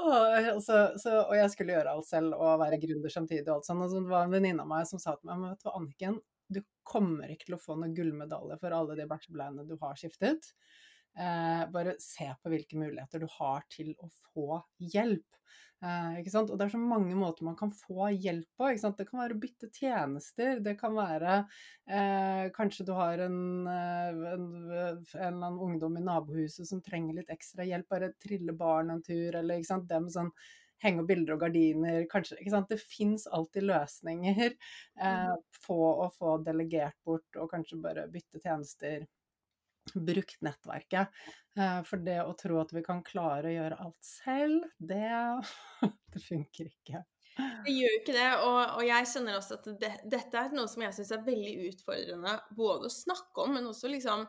[0.00, 3.46] og, så, så, og jeg skulle gjøre alt selv og være gründer samtidig.
[3.48, 3.84] Og alt sånt.
[3.84, 5.68] Og så det var en venninne av meg som sa til meg men vet du
[5.68, 9.76] hva, Anniken, du kommer ikke til å få noen gullmedalje for alle de bæsjebleiene du
[9.82, 10.52] har skiftet.
[11.18, 15.26] Eh, bare se på hvilke muligheter du har til å få hjelp.
[15.80, 18.68] Eh, og det er så mange måter man kan få hjelp på.
[18.76, 20.60] Det kan være å bytte tjenester.
[20.60, 21.38] Det kan være
[21.88, 27.20] eh, kanskje du har en, eh, en, en, eller annen ungdom i nabohuset som trenger
[27.20, 27.88] litt ekstra hjelp.
[27.90, 29.88] Bare trille barn en tur, eller ikke sant?
[29.88, 30.34] det med sånn
[30.80, 32.38] henge opp bilder og gardiner, kanskje.
[32.40, 32.70] Ikke sant?
[32.72, 35.34] Det fins alltid løsninger eh,
[35.66, 39.08] på å få delegert bort og kanskje bare bytte tjenester
[39.94, 41.22] brukt nettverket.
[41.58, 45.06] Eh, for det å tro at vi kan klare å gjøre alt selv, det,
[46.14, 47.02] det funker ikke.
[47.64, 50.82] Det gjør ikke det, og, og jeg kjenner også at det, dette er noe som
[50.84, 54.26] jeg syns er veldig utfordrende både å snakke om, men også liksom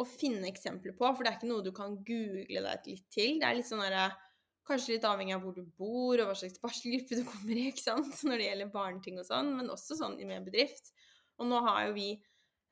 [0.00, 1.06] å finne eksempler på.
[1.06, 3.40] For det er ikke noe du kan google deg litt til.
[3.40, 4.12] Det er litt sånn derre
[4.64, 7.82] Kanskje litt avhengig av hvor du bor og hva slags barselgruppe du kommer i, ikke
[7.82, 10.88] sant, når det gjelder barneting og sånn, men også sånn med bedrift.
[11.36, 12.06] Og nå har jo vi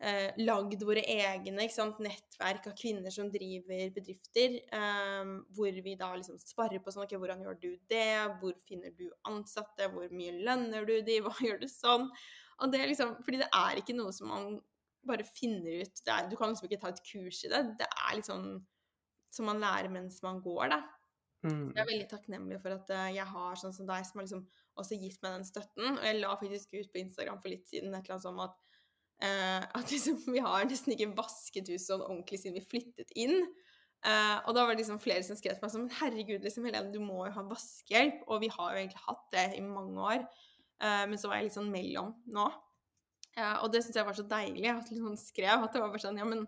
[0.03, 6.13] eh, lagd våre egne sant, nettverk av kvinner som driver bedrifter, eh, hvor vi da
[6.17, 8.11] liksom sparer på sånn OK, hvordan gjør du det?
[8.43, 9.91] Hvor finner du ansatte?
[9.95, 11.21] Hvor mye lønner du de?
[11.25, 12.11] Hva gjør du sånn?
[12.63, 14.53] Og det liksom, fordi det er ikke noe som man
[15.09, 16.03] bare finner ut.
[16.07, 17.63] Er, du kan liksom ikke ta et kurs i det.
[17.81, 18.61] Det er liksom
[19.33, 20.83] som man lærer mens man går, da.
[21.43, 21.73] Mm.
[21.73, 24.45] Jeg er veldig takknemlig for at uh, jeg har sånn som deg, som har liksom
[24.79, 25.97] også gitt meg den støtten.
[25.97, 28.61] Og jeg la faktisk ut på Instagram for litt siden et eller annet sånn at
[29.23, 33.45] Uh, at liksom, vi har nesten ikke vasket huset sånn ordentlig siden vi flyttet inn.
[34.03, 36.91] Uh, og da var det liksom flere som skrev til meg sånn Herregud, liksom, Helene,
[36.91, 38.25] du må jo ha vaskehjelp.
[38.27, 40.25] Og vi har jo egentlig hatt det i mange år.
[40.83, 42.49] Uh, men så var jeg litt sånn mellom nå.
[43.63, 45.63] og det syns jeg var så deilig at liksom skrev.
[45.63, 46.43] At det var bare sånn Ja, men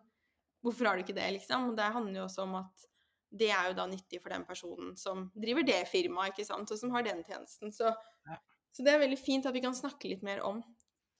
[0.64, 1.70] hvorfor har du ikke det, liksom?
[1.70, 2.88] Og det handler jo også om at
[3.34, 6.78] det er jo da nyttig for den personen som driver det firmaet, ikke sant, og
[6.78, 7.72] som har den tjenesten.
[7.74, 7.90] Så,
[8.74, 10.60] så det er veldig fint at vi kan snakke litt mer om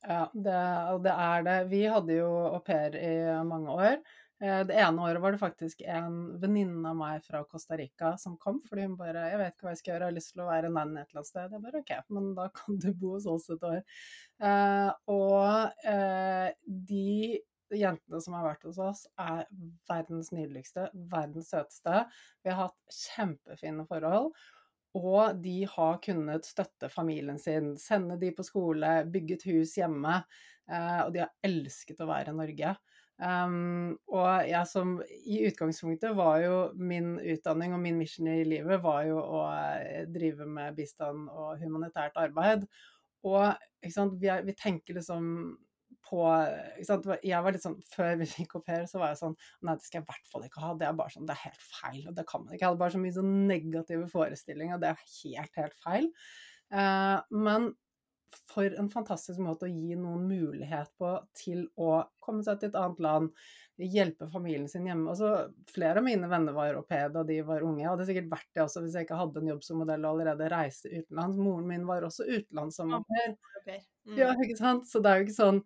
[0.09, 0.59] ja, det,
[1.07, 1.57] det, er det.
[1.71, 3.15] Vi hadde jo au pair i
[3.47, 3.97] mange år.
[4.43, 8.37] Eh, det ene året var det faktisk en venninne av meg fra Costa Rica som
[8.41, 10.43] kom, fordi hun bare 'Jeg vet ikke hva jeg skal gjøre, jeg har lyst til
[10.45, 13.15] å være nanny et eller annet sted.' Jeg bare 'OK, men da kan du bo
[13.15, 13.83] hos oss et år'.
[14.51, 17.41] Eh, og eh, de
[17.75, 19.47] jentene som har vært hos oss, er
[19.89, 22.05] verdens nydeligste, verdens søteste.
[22.45, 24.35] Vi har hatt kjempefine forhold.
[24.95, 30.21] Og de har kunnet støtte familien sin, sende de på skole, bygget hus hjemme.
[30.65, 32.77] og de har elsket å være i Norge.
[33.15, 38.81] Um, og jeg som i utgangspunktet var jo min utdanning og min mission i livet
[38.83, 42.67] var jo å eh, drive med bistand og humanitært arbeid.
[43.25, 43.55] Og
[43.95, 45.29] sant, vi, er, vi, tenker liksom
[46.09, 46.25] på
[47.25, 49.87] Jeg var litt sånn Før vi fikk au pair, så var jeg sånn Nei, det
[49.87, 50.73] skal jeg i hvert fall ikke ha.
[50.81, 52.03] Det er bare sånn, det er helt feil.
[52.11, 52.63] Og det kan man ikke.
[52.63, 56.11] Jeg hadde bare så mye sånn negative forestillinger, og det er helt, helt feil.
[56.75, 57.73] Eh, men
[58.51, 62.79] for en fantastisk måte å gi noen mulighet på til å komme seg til et
[62.81, 63.31] annet land,
[63.79, 65.11] hjelpe familien sin hjemme.
[65.13, 65.31] Også,
[65.75, 67.83] flere av mine venner var au pair da de var unge.
[67.83, 70.15] Jeg hadde sikkert vært det også hvis jeg ikke hadde en jobb som modell og
[70.15, 71.41] allerede reiste utenlands.
[71.41, 73.35] Moren min var også utenlands som au pair.
[74.05, 74.17] Mm.
[74.19, 74.89] Ja, ikke sant?
[74.91, 75.63] Så det er jo ikke sånn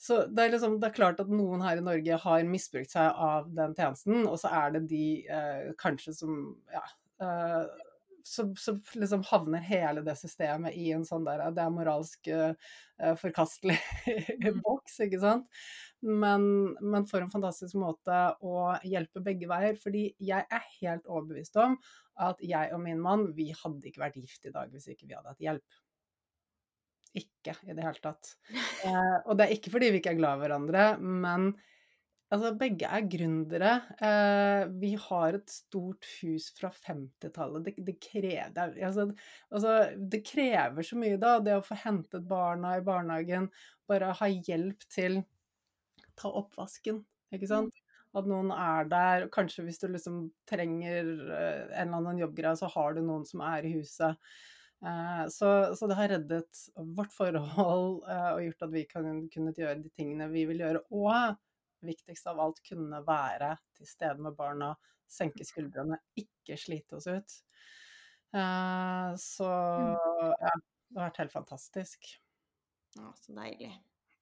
[0.00, 3.20] så det er, liksom, det er, klart at noen her i Norge har misbrukt seg
[3.20, 6.38] av den tjenesten, og så er det de eh, kanskje som
[6.72, 6.84] ja,
[7.20, 7.84] eh,
[8.24, 12.52] så, så liksom havner hele det systemet i en sånn der Det er moralsk uh,
[13.20, 13.78] forkastelig
[14.44, 14.60] mm.
[14.64, 15.62] boks, ikke sant?
[16.00, 16.44] Men,
[16.80, 19.76] men, for en fantastisk måte å hjelpe begge veier.
[19.80, 21.76] Fordi jeg er helt overbevist om
[22.20, 25.16] at jeg og min mann, vi hadde ikke vært gift i dag hvis ikke vi
[25.16, 25.80] hadde hatt hjelp.
[27.18, 28.36] Ikke i det hele tatt.
[28.86, 31.50] Eh, og det er ikke fordi vi ikke er glad i hverandre, men
[32.30, 33.70] Altså, begge er gründere.
[34.06, 37.64] Eh, vi har et stort hus fra 50-tallet.
[37.66, 39.08] Det, det, krever, altså,
[39.50, 39.72] altså,
[40.12, 41.32] det, krever så mye, da.
[41.42, 43.50] Det å få hentet barna i barnehagen,
[43.90, 45.24] bare ha hjelp til
[46.20, 47.02] ta oppvasken,
[47.34, 47.50] ikke mm.
[47.50, 47.82] sant.
[48.14, 49.26] At noen er der.
[49.34, 53.42] Kanskje hvis du liksom trenger eh, en eller annen jobbgreie, så har du noen som
[53.48, 54.30] er i huset.
[54.86, 59.52] Eh, så, så, det har reddet vårt forhold eh, og gjort at vi kan kunne
[59.56, 60.82] gjøre de tingene vi vil gjøre.
[60.96, 61.36] Og
[61.84, 64.72] viktigst av alt kunne være til stede med barna,
[65.10, 67.38] senke skuldrene, ikke slite oss ut.
[68.30, 70.34] Uh, så mm.
[70.38, 72.12] ja, det har vært helt fantastisk.
[73.00, 73.72] Å, så deilig.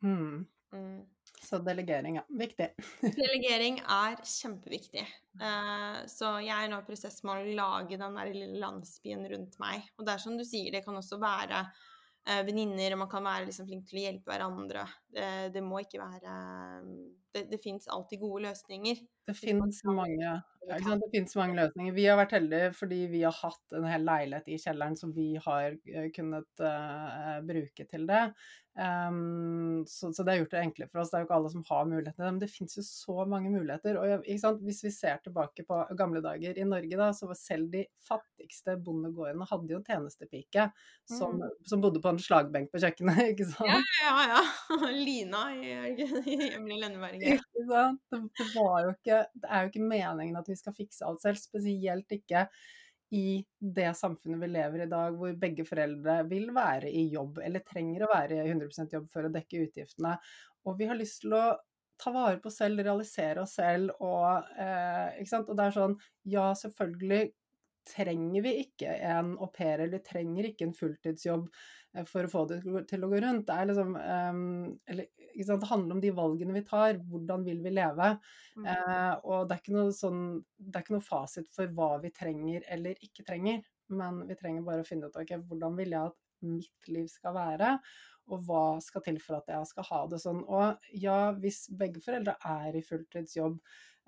[0.05, 0.47] Mm.
[0.75, 1.05] Mm.
[1.43, 2.25] Så delegering, ja.
[2.29, 2.69] Viktig.
[3.23, 5.05] delegering er kjempeviktig.
[5.41, 9.57] Uh, så jeg er nå i prosess med å lage den der lille landsbyen rundt
[9.63, 9.87] meg.
[9.97, 13.25] Og det er som du sier, det kan også være uh, venninner, og man kan
[13.27, 14.85] være liksom flink til å hjelpe hverandre.
[15.15, 16.37] Det, det må ikke være
[17.33, 19.01] det, det fins alltid gode løsninger.
[19.29, 19.97] Det fins mange,
[20.67, 21.95] mange, løsninger.
[21.97, 25.31] Vi har vært heldige fordi vi har hatt en hel leilighet i kjelleren som vi
[25.45, 28.23] har eh, kunnet uh, bruke til det.
[28.79, 31.11] Um, så, så, det har gjort det enklere for oss.
[31.11, 33.99] Det er jo ikke alle som har muligheter, men det fins jo så mange muligheter.
[33.99, 37.83] Og Hvis vi ser tilbake på gamle dager i Norge, da, så var selv de
[38.07, 40.69] fattigste bondegårdene hadde jo en tjenestepike
[41.11, 41.59] som, mm.
[41.67, 43.67] som, bodde på en slagbenk på kjøkkenet, ikke sant?
[43.73, 44.81] Ja, ja, ja.
[45.09, 45.75] Lina i,
[46.07, 47.19] i Lønneberg.
[47.35, 48.03] Ikke sant.
[48.15, 51.25] Det, det, var jo ikke, det er jo ikke meningen at vi skal fikse alt
[51.27, 52.47] selv, spesielt ikke
[53.15, 57.41] i det samfunnet vi lever i i dag, hvor begge foreldre vil være i jobb,
[57.45, 60.17] eller trenger å være i 100% jobb for å dekke utgiftene.
[60.69, 61.45] Og vi har lyst til å
[61.99, 65.19] ta vare på oss selv, realisere oss selv og eh.
[65.41, 65.97] Og det er sånn,
[66.31, 67.23] ja, selvfølgelig
[67.89, 71.47] trenger vi ikke en au pair, eller vi trenger ikke en fulltidsjobb
[71.95, 73.49] eh, for å få det til å gå rundt.
[73.49, 75.01] Det, liksom, um,
[75.47, 77.01] sant, det handler om de valgene vi tar.
[77.11, 78.13] Hvordan vil vi leve?
[78.59, 78.69] Mm.
[78.69, 80.23] Uh, og det er, sånn,
[80.59, 83.65] det er, ikke noe fasit for hva vi trenger eller ikke trenger.
[83.89, 87.35] Men vi trenger bare å finne ut okay, hvordan vil jeg at mitt liv skal
[87.35, 87.75] være,
[88.29, 90.43] og hva skal til for at jeg skal ha det sånn.
[90.45, 93.57] Og ja, hvis begge foreldre er i fulltidsjobb,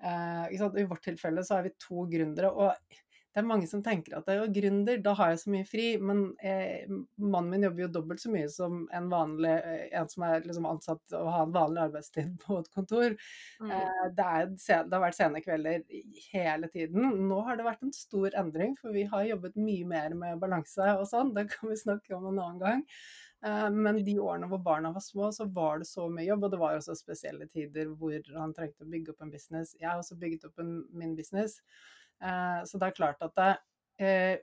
[0.05, 2.51] uh, i vårt tilfelle så er vi to gründere.
[2.51, 5.67] og det er mange som tenker at jeg er gründer, da har jeg så mye
[5.67, 5.85] fri.
[6.03, 6.83] Men eh,
[7.15, 10.67] mannen min jobber jo dobbelt så mye som en vanlig eh, en som er liksom
[10.67, 13.15] ansatt og har en vanlig arbeidstid på et kontor.
[13.63, 13.71] Mm.
[13.77, 15.87] Eh, det, er, det, har vært sene kvelder
[16.33, 17.07] hele tiden.
[17.29, 20.95] Nå har det vært en stor endring, for vi har jobbet mye mer med balanse
[20.97, 21.31] og sånn.
[21.37, 22.87] Det kan vi snakke om en annen gang.
[23.45, 26.45] Eh, men de årene hvor barna var små, så var det så mye jobb.
[26.49, 29.75] Og det var også spesielle tider hvor han trengte å bygge opp en business.
[29.79, 31.61] Jeg har også bygget opp en, min business.
[32.21, 33.49] Eh, så det er klart at det,
[34.05, 34.37] eh,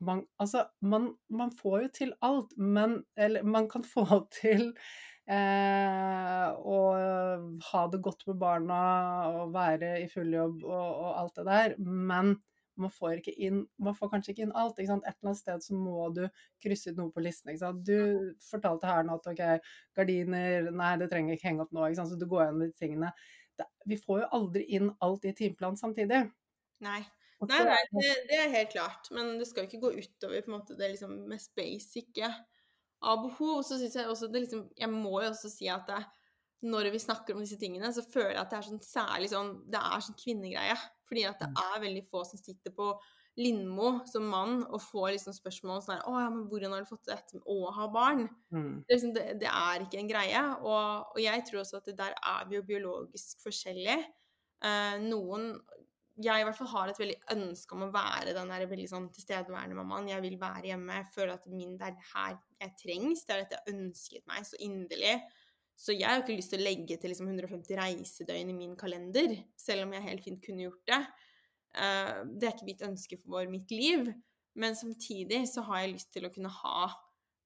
[0.00, 4.06] man, altså, man, man, får jo til alt, men Eller man kan få
[4.40, 4.72] til
[5.28, 6.80] eh, å
[7.70, 8.82] ha det godt med barna
[9.28, 12.38] og være i full jobb og, og alt det der, men
[12.78, 14.78] man får, inn, man får, kanskje ikke inn alt.
[14.78, 16.20] Ikke Et eller annet sted så må du
[16.62, 17.50] krysse ut noe på listen.
[17.82, 19.42] Du fortalte her nå at ok,
[19.98, 21.88] gardiner Nei, det trenger ikke henge opp nå.
[21.98, 23.10] Så du går gjennom de tingene
[23.58, 26.22] det, vi får jo aldri inn alt i timeplanen samtidig.
[26.84, 27.00] Nei.
[27.46, 29.10] Nei, nei det, det er helt klart.
[29.14, 32.30] Men det skal jo ikke gå utover på en måte, det liksom mest basice
[33.06, 33.60] av behov.
[33.66, 36.00] Så syns jeg også det liksom Jeg må jo også si at det,
[36.66, 39.52] når vi snakker om disse tingene, så føler jeg at det er sånn særlig sånn
[39.70, 40.74] Det er sånn kvinnegreie.
[41.08, 42.90] Fordi at det er veldig få som sitter på
[43.38, 46.88] Lindmo som mann og får liksom spørsmål sånn her Å ja, men hvordan har du
[46.90, 48.24] fått til dette med å ha barn?
[48.50, 48.72] Mm.
[48.82, 50.44] Det, liksom, det, det er ikke en greie.
[50.58, 54.00] Og, og jeg tror også at det der er vi jo biologisk forskjellige.
[54.66, 55.52] Eh, noen
[56.18, 59.04] Jeg i hvert fall har et veldig ønske om å være den der veldig sånn
[59.14, 60.08] tilstedeværende mammaen.
[60.10, 60.96] Jeg vil være hjemme.
[60.96, 63.22] Jeg føler at min, det er her jeg trengs.
[63.22, 65.14] Det er dette jeg ønsket meg så inderlig.
[65.78, 69.36] Så jeg har ikke lyst til å legge til liksom 150 reisedøgn i min kalender,
[69.54, 70.98] selv om jeg helt fint kunne gjort det.
[71.78, 74.10] Eh, det er ikke mitt ønske for mitt liv.
[74.58, 76.88] Men samtidig så har jeg lyst til å kunne ha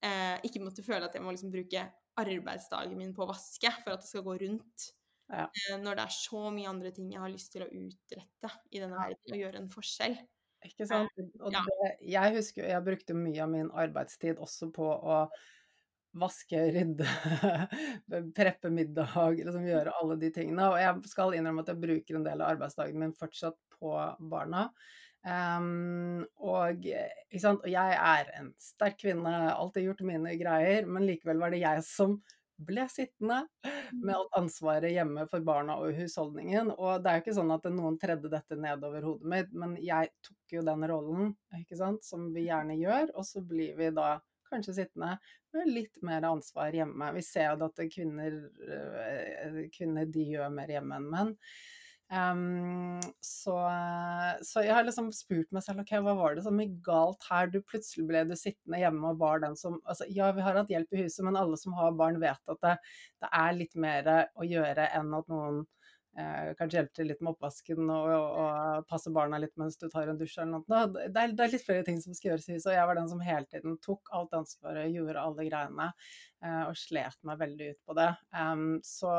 [0.00, 1.84] eh, Ikke måtte føle at jeg må liksom bruke
[2.22, 4.88] arbeidsdagen min på å vaske for at det skal gå rundt.
[5.30, 5.46] Ja.
[5.48, 8.82] Eh, når det er så mye andre ting jeg har lyst til å utrette i
[8.82, 10.16] denne verden, og gjøre en forskjell.
[10.66, 11.10] Ikke sant?
[11.40, 11.62] Og Ja.
[11.66, 15.24] det, jeg husker jeg brukte mye av min arbeidstid også på å
[16.12, 17.06] vaske, rydde,
[18.36, 20.68] preppe middag, liksom gjøre alle de tingene.
[20.68, 23.94] Og jeg skal innrømme at jeg bruker en del av arbeidsdagen min fortsatt på
[24.30, 24.68] barna.
[25.22, 31.54] Um, og, og jeg er en sterk kvinne, alltid gjort mine greier, men likevel var
[31.54, 32.18] det jeg som
[32.56, 33.42] ble sittende
[33.92, 36.72] med alt ansvaret hjemme for barna og husholdningen.
[36.76, 40.12] Og det er jo ikke sånn at noen tredde dette nedover hodet mitt, men jeg
[40.26, 44.14] tok jo den rollen, ikke sant, som vi gjerne gjør, og så blir vi da
[44.52, 45.16] kanskje sittende
[45.52, 47.12] med litt mer ansvar hjemme.
[47.16, 48.36] Vi ser jo at kvinner,
[48.68, 51.32] øh, kvinner de gjør mer hjemme enn menn.
[52.12, 53.54] Ehm, så,
[54.44, 57.48] så jeg har liksom spurt meg selv ok, hva var det som gikk galt her?
[57.48, 60.72] Du Plutselig ble du sittende hjemme og var den som altså, Ja, vi har hatt
[60.72, 62.74] hjelp i huset, men alle som har barn, vet at det,
[63.24, 65.62] det er litt mer å gjøre enn at noen
[66.12, 70.18] kanskje hjelper til litt med oppvasken og, og, passer barna litt mens du tar en
[70.20, 70.64] dusj eller noe.
[71.08, 73.00] Det er, det er litt flere ting som skal gjøres i huset, og jeg var
[73.00, 77.70] den som hele tiden tok alt ansvaret, gjorde alle greiene eh, og slet meg veldig
[77.72, 78.10] ut på det.
[78.42, 79.14] Em, så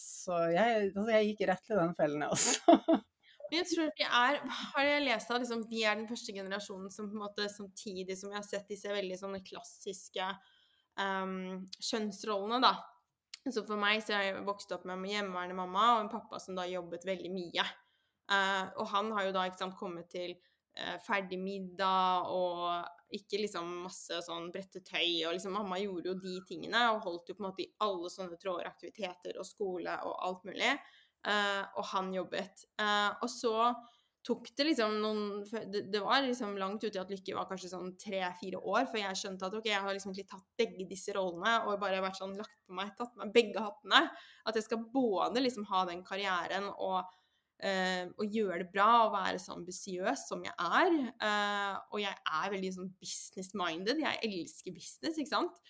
[0.00, 2.78] så jeg, altså jeg gikk rett til den fellen, jeg også.
[3.52, 7.10] Jeg tror vi er Har jeg lest at liksom, vi er den første generasjonen som
[7.10, 10.26] på en måte samtidig som vi har sett disse veldig sånne klassiske
[10.98, 12.72] um, kjønnsrollene, da.
[13.52, 16.40] Så for meg så har jeg vokst opp med en hjemmeværende mamma og en pappa
[16.40, 17.64] som da jobbet veldig mye.
[18.24, 20.32] Uh, og han har jo da ikke sant, kommet til
[20.80, 25.26] uh, ferdig middag og ikke liksom masse sånn brette tøy.
[25.26, 28.12] Og liksom mamma gjorde jo de tingene og holdt jo på en måte i alle
[28.12, 30.72] sånne tråder, aktiviteter og skole og alt mulig.
[31.24, 32.66] Uh, og han jobbet.
[33.24, 33.54] Og så
[34.24, 38.60] tok det liksom noen Det, var liksom langt uti at Lykke var kanskje sånn tre-fire
[38.60, 42.00] år før jeg skjønte at ok, jeg har liksom tatt begge disse rollene og bare
[42.04, 44.06] vært sånn lagt på meg, tatt meg begge hattene.
[44.48, 47.12] At jeg skal både liksom ha den karrieren og,
[47.60, 50.98] eh, og gjøre det bra og være så ambisiøs som jeg er.
[51.20, 54.00] Uh, og jeg er veldig sånn business-minded.
[54.06, 55.64] Jeg elsker business, ikke sant.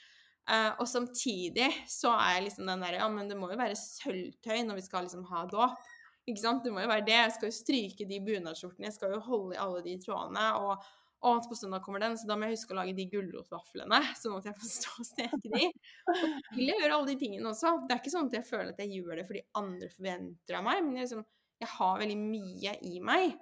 [0.45, 3.79] Uh, og samtidig så er jeg liksom den derre Ja, men det må jo være
[3.81, 5.79] sølvtøy når vi skal liksom ha dåp.
[6.25, 6.65] Ikke sant?
[6.65, 7.17] Det må jo være det.
[7.19, 10.45] Jeg skal jo stryke de bunadsskjortene, jeg skal jo holde i alle de trådene.
[10.65, 10.87] Og,
[11.29, 14.39] og på søndag kommer den, så da må jeg huske å lage de gulrotvaflene, sånn
[14.39, 15.71] at jeg får stå og steke de.
[16.09, 17.75] Og så vil jeg gjøre alle de tingene også.
[17.85, 20.69] Det er ikke sånn at jeg føler at jeg gjør det fordi andre forventer av
[20.69, 21.27] meg, men jeg, liksom,
[21.65, 23.37] jeg har veldig mye i meg.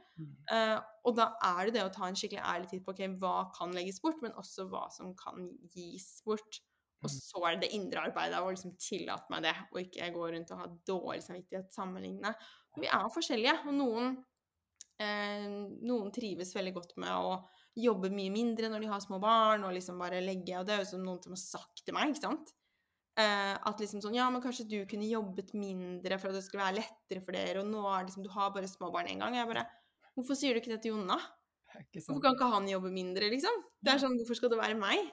[0.50, 3.36] Uh, og da er det det å ta en skikkelig ærlig tid på ok, hva
[3.54, 6.60] kan legges bort, men også hva som kan gis bort.
[7.02, 10.10] Og så er det det indre arbeidet av å liksom tillate meg det, og ikke
[10.14, 12.30] gå rundt og ha dårlig samvittighet sammenlignende.
[12.80, 14.14] Vi er forskjellige, og noen,
[15.02, 15.48] eh,
[15.84, 17.36] noen trives veldig godt med å
[17.76, 20.82] jobbe mye mindre når de har små barn, og liksom bare legge Og det er
[20.82, 22.52] jo som noen som har sagt til meg, ikke sant?
[23.20, 26.64] Eh, at liksom sånn Ja, men kanskje du kunne jobbet mindre for at det skulle
[26.64, 29.36] være lettere for dere, og nå er liksom Du har bare små barn én gang.
[29.36, 29.66] Jeg bare
[30.16, 31.18] Hvorfor sier du ikke det til Jonna?
[31.92, 33.52] Hvorfor kan ikke han jobbe mindre, liksom?
[33.80, 35.12] Det er sånn, Hvorfor skal det være meg?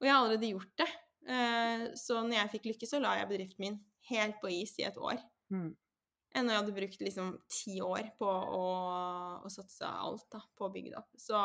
[0.00, 0.90] Og jeg har allerede gjort det.
[1.30, 3.78] Eh, så når jeg fikk lykke, så la jeg bedriften min
[4.10, 5.20] helt på is i et år.
[5.52, 5.74] Mm.
[6.30, 8.64] Enn når jeg hadde brukt liksom ti år på å,
[9.42, 11.10] å satse alt da, på å bygge det opp.
[11.18, 11.38] Så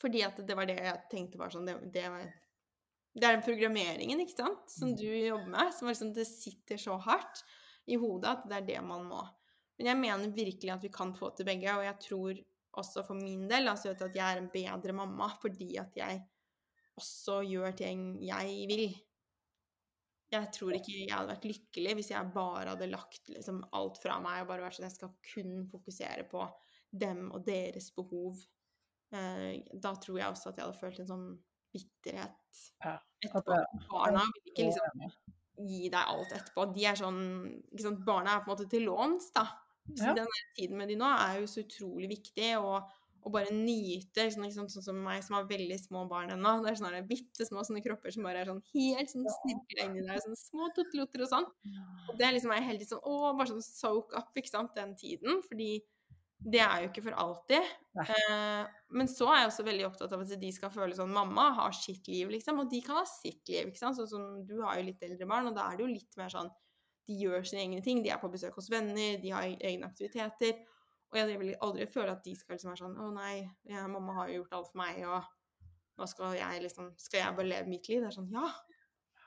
[0.00, 2.06] fordi at det var det jeg tenkte var sånn Det, det,
[3.14, 6.96] det er den programmeringen, ikke sant, som du jobber med, som liksom det sitter så
[7.04, 7.44] hardt
[7.90, 9.22] i hodet at det er det man må.
[9.78, 12.40] Men jeg mener virkelig at vi kan få til begge, og jeg tror
[12.80, 16.20] også for min del altså at jeg er en bedre mamma fordi at jeg
[17.00, 18.84] også gjør ting jeg vil.
[20.30, 24.20] Jeg tror ikke jeg hadde vært lykkelig hvis jeg bare hadde lagt liksom alt fra
[24.22, 26.44] meg og bare vært sånn Jeg skal kun fokusere på
[26.92, 28.38] dem og deres behov.
[29.14, 31.26] Eh, da tror jeg også at jeg hadde følt en sånn
[31.74, 32.60] bitterhet
[33.26, 33.58] etterpå.
[33.90, 35.02] Barna vil ikke liksom
[35.70, 36.68] gi deg alt etterpå.
[36.74, 37.20] De er sånn
[38.06, 39.48] Barna er på en måte til låns, da.
[39.98, 40.14] Så Ja.
[40.14, 40.26] den
[40.56, 42.52] tiden med de nå er jo så utrolig viktig.
[42.62, 42.86] Og,
[43.20, 46.54] og bare nyte, sånn, ikke sånn som meg som har veldig små barn ennå.
[46.64, 50.04] Det er sånne bitte små sånne kropper som bare er sånn helt sånn snirkla inni
[50.06, 51.48] deg, sånne små tuttelotter og sånn.
[52.08, 54.94] Og det er liksom jeg helt sånn Å, bare sånn soak up, ikke sant, den
[54.98, 55.42] tiden.
[55.46, 55.74] Fordi
[56.40, 57.68] det er jo ikke for alltid.
[58.00, 58.62] Eh,
[58.96, 61.76] men så er jeg også veldig opptatt av at de skal føle sånn Mamma har
[61.76, 63.98] sitt liv, liksom, og de kan ha sitt liv, ikke sant.
[64.00, 66.32] Sånn som du har jo litt eldre barn, og da er det jo litt mer
[66.32, 66.48] sånn
[67.10, 70.60] De gjør sine egne ting, de er på besøk hos venner, de har egne aktiviteter.
[71.10, 73.34] Og jeg vil aldri føle at de skal liksom være sånn Å nei,
[73.66, 75.24] jeg, mamma har jo gjort alt for meg, og
[75.98, 78.02] hva skal jeg liksom Skal jeg bare leve mitt liv?
[78.02, 78.50] Det er sånn Ja,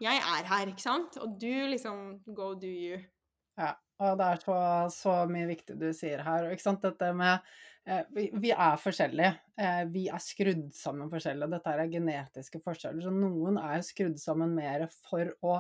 [0.03, 1.19] jeg er her, ikke sant?
[1.21, 3.01] Og du liksom Go do you.
[3.59, 4.57] Ja, og det er så,
[4.93, 6.47] så mye viktig du sier her.
[6.47, 7.43] Og ikke sant, dette med
[7.85, 8.01] eh,
[8.41, 9.35] vi, er forskjellige.
[9.61, 11.51] Eh, vi er skrudd sammen forskjellige.
[11.53, 13.05] Dette er genetiske forskjeller.
[13.05, 15.59] Så noen er skrudd sammen mer for å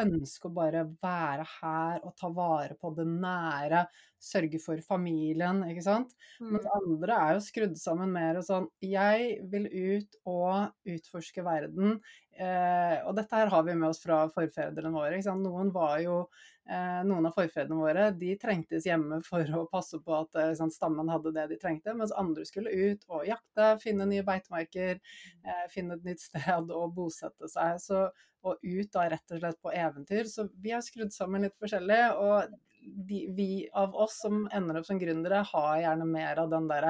[0.00, 3.86] ønske å bare være her og ta vare på det nære,
[4.22, 6.14] sørge for familien, ikke sant.
[6.48, 6.72] Mens Mm.
[6.78, 12.00] andre er jo skrudd sammen mer og sånn Jeg vil ut og utforske verden.
[12.32, 15.18] Eh, og dette her har vi med oss fra forfedrene våre.
[15.36, 15.68] Noen
[16.00, 16.16] jo
[16.64, 20.72] eh, Noen av forfedrene våre de trengtes hjemme for å passe på at eh, sant,
[20.72, 25.00] stammen hadde det de trengte, mens andre skulle ut og jakte, finne nye beitemarker,
[25.44, 27.76] eh, finne et nytt sted og bosette seg.
[27.82, 28.06] Så,
[28.42, 30.26] og ut da rett og slett på eventyr.
[30.26, 32.02] Så vi har skrudd sammen litt forskjellig.
[32.16, 36.68] og de, vi av oss som ender opp som gründere, har gjerne mer av den
[36.70, 36.88] der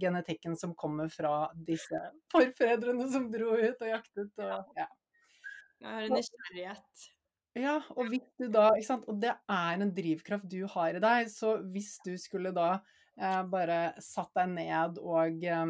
[0.00, 1.98] genetikken som kommer fra disse
[2.32, 4.30] forfedrene som dro ut og jaktet.
[4.38, 4.88] Og, ja.
[5.82, 7.08] Jeg har en nysgjerrighet.
[7.58, 11.02] ja, og hvis du da, ikke sant, og det er en drivkraft du har i
[11.02, 12.70] deg, så hvis du skulle da
[13.18, 15.66] eh, bare satt deg ned og eh,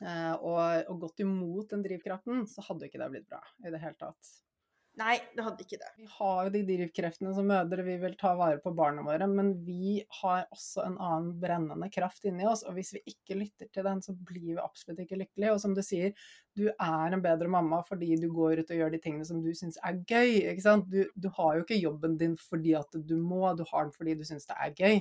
[0.00, 3.98] og, og gått imot den drivkraften, så hadde ikke det blitt bra i det hele
[4.00, 4.30] tatt.
[5.00, 5.90] Nei, det hadde ikke det.
[5.96, 9.54] Vi har jo de drivkreftene som mødre, vi vil ta vare på barna våre, men
[9.64, 13.86] vi har også en annen brennende kraft inni oss, og hvis vi ikke lytter til
[13.86, 15.54] den, så blir vi absolutt ikke lykkelige.
[15.54, 16.12] Og som du sier,
[16.58, 19.48] du er en bedre mamma fordi du går ut og gjør de tingene som du
[19.56, 20.90] syns er gøy, ikke sant.
[20.92, 24.18] Du, du har jo ikke jobben din fordi at du må, du har den fordi
[24.20, 25.00] du syns det er gøy.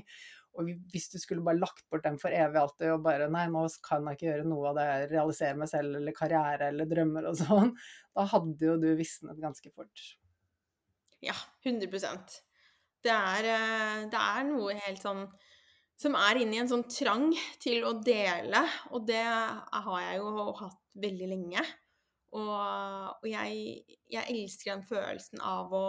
[0.57, 3.61] Og hvis du skulle bare lagt bort dem for evig alltid og bare nei, nå
[3.85, 7.37] kan jeg ikke gjøre noe av det, realisere meg selv eller karriere eller drømmer og
[7.39, 7.73] sånn,
[8.17, 10.05] da hadde jo du visnet ganske fort.
[11.23, 11.35] Ja,
[11.67, 12.39] 100%
[13.03, 15.23] det er, eh, det er noe helt sånn
[15.99, 17.27] som er inni en sånn trang
[17.59, 18.61] til å dele,
[18.95, 21.63] og det har jeg jo hatt veldig lenge.
[22.39, 22.53] Og,
[23.19, 25.83] og jeg, jeg elsker den følelsen av å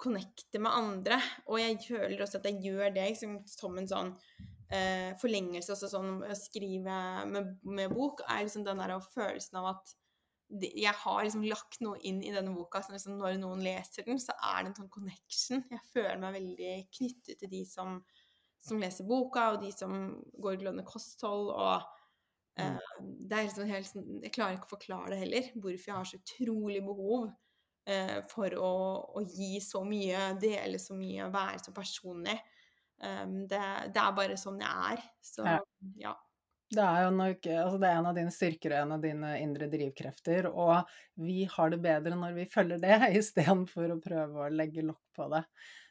[0.00, 1.20] connecte med andre.
[1.48, 4.14] Og jeg føler også at jeg gjør det som, som en sånn
[4.72, 6.96] eh, forlengelse også sånn å skrive
[7.30, 9.94] med, med bok, er liksom den der følelsen av at
[10.54, 14.20] jeg har liksom lagt noe inn i denne boka, så liksom når noen leser den,
[14.22, 15.64] så er det en sånn connection.
[15.72, 17.96] Jeg føler meg veldig knyttet til de som,
[18.62, 19.96] som leser boka, og de som
[20.36, 25.14] går glødende kosthold, og eh, det er liksom helt sånn Jeg klarer ikke å forklare
[25.14, 27.34] det heller, hvorfor jeg har så utrolig behov eh,
[28.30, 28.74] for å,
[29.12, 32.38] å, gi så mye, dele så mye, være så personlig.
[33.04, 33.60] Um, det,
[33.92, 35.02] det, er bare sånn jeg er.
[35.24, 35.58] Så Ja.
[36.00, 36.14] ja.
[36.74, 39.28] Det er jo nok, altså det er en av dine styrker og en av dine
[39.38, 40.88] indre drivkrefter, og
[41.22, 45.28] vi har det bedre når vi følger det, istedenfor å prøve å legge lokk på
[45.30, 45.42] det.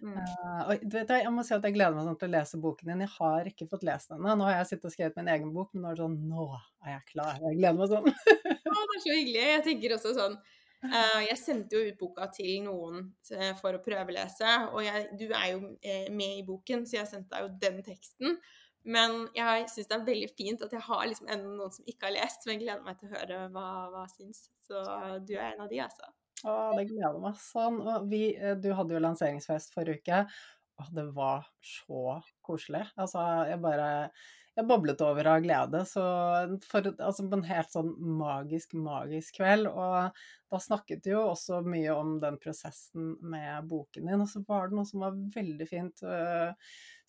[0.04, 0.18] Mm.
[0.18, 2.60] Uh, og du vet, jeg må si at jeg gleder meg sånn til å lese
[2.66, 3.06] boken din.
[3.06, 4.36] Jeg har ikke fått lest den ennå.
[4.42, 6.50] Nå har jeg sittet og skrevet min egen bok, men nå er det sånn Nå
[6.84, 7.40] er jeg klar.
[7.46, 8.10] Jeg gleder meg sånn.
[8.10, 9.46] Å, det er så hyggelig.
[9.54, 10.38] Jeg tenker også sånn
[10.84, 15.54] Jeg sendte jo ut boka til noen uh, for å prøvelese, og jeg, du er
[15.54, 18.38] jo uh, med i boken, så jeg sendte deg jo den teksten.
[18.84, 22.10] Men jeg syns det er veldig fint at jeg har liksom enda noen som ikke
[22.10, 24.44] har lest, men jeg gleder meg til å høre hva, hva syns.
[24.68, 24.82] Så
[25.24, 26.10] du er en av de, altså.
[26.44, 27.80] Å, det gleder meg sånn.
[27.80, 28.26] Og vi,
[28.60, 30.20] du hadde jo lanseringsfest forrige uke,
[30.84, 32.84] og det var så koselig.
[33.00, 33.90] Altså, jeg bare
[34.54, 35.82] jeg boblet over av glede.
[35.90, 36.02] Så
[36.70, 39.70] for, altså på en helt sånn magisk, magisk kveld.
[39.72, 40.20] Og
[40.54, 44.22] da snakket du jo også mye om den prosessen med boken din.
[44.22, 46.54] Og så var det noe som var veldig fint, uh,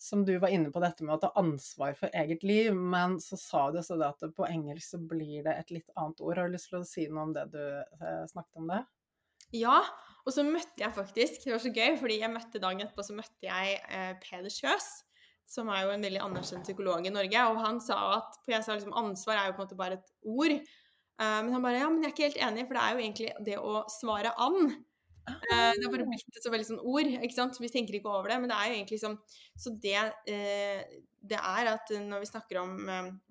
[0.01, 2.73] som du var inne på dette med å ta ansvar for eget liv.
[2.73, 6.25] Men så sa du også det at på engelsk så blir det et litt annet
[6.25, 6.41] ord.
[6.41, 8.83] Har du lyst til å si noe om det du uh, snakket om det?
[9.53, 9.77] Ja,
[10.25, 13.13] og så møtte jeg faktisk Det var så gøy, fordi jeg møtte dagen etterpå så
[13.15, 14.95] møtte jeg uh, Peder Kjøs
[15.49, 18.65] som er jo en veldig anerkjent psykolog i Norge, og han sa at For jeg
[18.65, 20.57] sa liksom ansvar er jo på en måte bare et ord.
[21.21, 23.03] Uh, men han bare Ja, men jeg er ikke helt enig, for det er jo
[23.05, 24.75] egentlig det å svare an.
[25.25, 27.61] Uh, det er bare blitt så veldig sånn ord, ikke sant.
[27.61, 29.19] Vi tenker ikke over det, men det er jo egentlig sånn
[29.57, 32.75] Så det uh, det er at når vi snakker om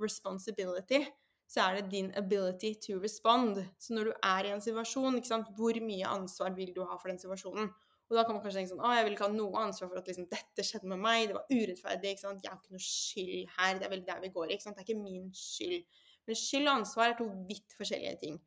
[0.02, 1.04] responsibility,
[1.46, 3.60] så er det din ability to respond.
[3.78, 6.96] Så når du er i en situasjon, ikke sant, hvor mye ansvar vil du ha
[6.98, 7.68] for den situasjonen?
[8.10, 10.00] Og da kan man kanskje tenke sånn Å, jeg vil ikke ha noe ansvar for
[10.00, 12.42] at liksom, dette skjedde med meg, det var urettferdig, ikke sant.
[12.44, 13.78] Jeg har ikke noe skyld her.
[13.78, 14.76] Det er vel der vi går, ikke sant.
[14.76, 16.02] Det er ikke min skyld.
[16.28, 18.42] Men skyld og ansvar er to vidt forskjellige ting.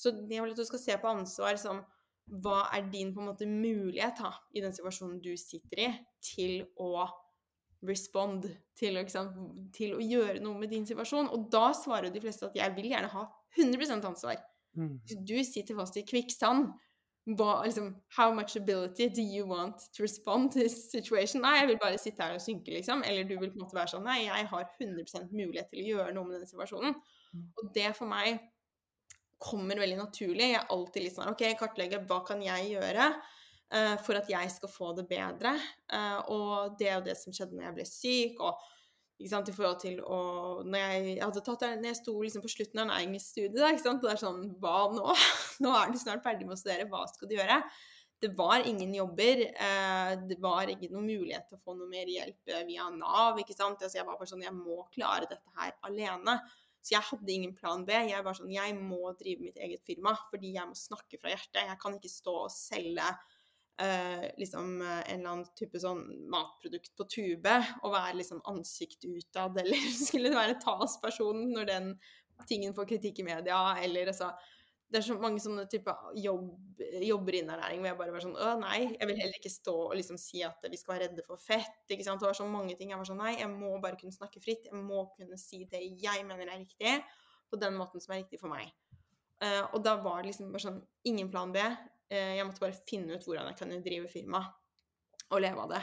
[0.00, 1.82] Så jeg vil at du skal se på ansvar som
[2.44, 5.88] hva er din på en måte mulighet da, i den situasjonen du sitter i,
[6.22, 7.08] til å
[7.88, 8.46] respond,
[8.76, 8.98] til
[9.74, 11.30] til å, gjøre noe med din situasjon.
[11.34, 13.26] Og da svarer de fleste at jeg vil gjerne ha
[13.58, 14.38] 100 ansvar.
[14.78, 15.00] Mm.
[15.02, 16.70] Hvis du sitter fast i kvikksand,
[17.26, 21.42] hva, liksom, how much ability do you want to respond to this situation?
[21.44, 23.04] Nei, jeg vil bare sitte her og synke, liksom.
[23.06, 25.90] Eller du vil på en måte være sånn Nei, jeg har 100 mulighet til å
[25.90, 26.96] gjøre noe med denne situasjonen.
[27.34, 27.44] Mm.
[27.60, 28.40] Og det for meg
[29.40, 30.50] kommer veldig naturlig.
[30.50, 34.52] Jeg er alltid litt sånn OK, kartlegge hva kan jeg gjøre uh, for at jeg
[34.56, 35.54] skal få det bedre?
[35.92, 38.44] Uh, og det er jo det som skjedde når jeg ble syk.
[38.44, 38.68] og
[39.20, 40.18] i forhold til å
[40.64, 43.70] Når jeg, hadde tatt der, når jeg sto liksom på slutten av en engelsk studie,
[43.70, 45.16] ikke sant, det er sånn Hva nå?
[45.64, 47.60] Nå er du snart ferdig med å studere, hva skal du gjøre?
[48.20, 49.46] Det var ingen jobber.
[49.48, 53.38] Eh, det var ikke noen mulighet til å få noe mer hjelp via Nav.
[53.40, 53.80] ikke sant?
[53.80, 56.36] Altså, jeg var bare sånn Jeg må klare dette her alene.
[56.80, 57.96] Så jeg hadde ingen plan B.
[58.10, 61.64] Jeg var sånn, jeg må drive mitt eget firma fordi jeg må snakke fra hjertet.
[61.64, 63.08] Jeg kan ikke stå og selge
[63.80, 69.58] uh, liksom en eller annen type sånn matprodukt på tube og være liksom ansikt utad,
[69.62, 71.92] eller skulle det være talsperson når den
[72.48, 74.30] tingen får kritikk i media, eller altså
[74.90, 76.48] det er så mange sånne typer jobb,
[77.06, 79.74] jobber i ernæring hvor jeg bare var sånn Å, nei, jeg vil heller ikke stå
[79.84, 81.84] og liksom si at vi skal være redde for fett.
[81.86, 82.18] ikke sant?
[82.22, 82.90] Det var så mange ting.
[82.90, 84.66] Jeg var sånn Nei, jeg må bare kunne snakke fritt.
[84.66, 86.96] Jeg må kunne si det jeg mener er riktig,
[87.50, 88.74] på den måten som er riktig for meg.
[89.40, 91.62] Uh, og da var det liksom bare sånn Ingen plan B.
[92.10, 94.42] Uh, jeg måtte bare finne ut hvordan jeg kunne drive firma
[95.30, 95.82] og leve av det.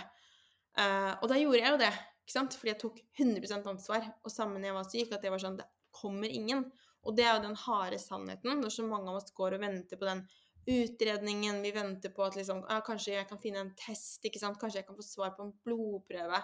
[0.78, 1.94] Uh, og da gjorde jeg jo det,
[2.26, 2.58] ikke sant?
[2.60, 4.12] fordi jeg tok 100% ansvar.
[4.24, 6.68] Og sammen jeg var syk, at det var sånn Det kommer ingen.
[7.08, 10.00] Og det er jo den harde sannheten, når så mange av oss går og venter
[10.00, 10.26] på den
[10.68, 14.60] utredningen, vi venter på at liksom, ja, kanskje jeg kan finne en test, ikke sant?
[14.60, 16.42] kanskje jeg kan få svar på en blodprøve.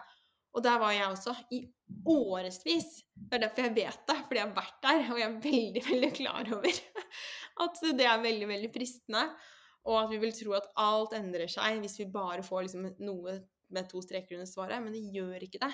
[0.54, 1.64] Og der var jeg også, i
[2.08, 2.92] årevis.
[3.16, 5.84] Det er derfor jeg vet det, fordi jeg har vært der, og jeg er veldig,
[5.90, 6.80] veldig klar over
[7.66, 9.26] at det er veldig, veldig fristende.
[9.90, 13.40] Og at vi vil tro at alt endrer seg hvis vi bare får liksom noe
[13.74, 15.74] med to streker under svaret, men det gjør ikke det.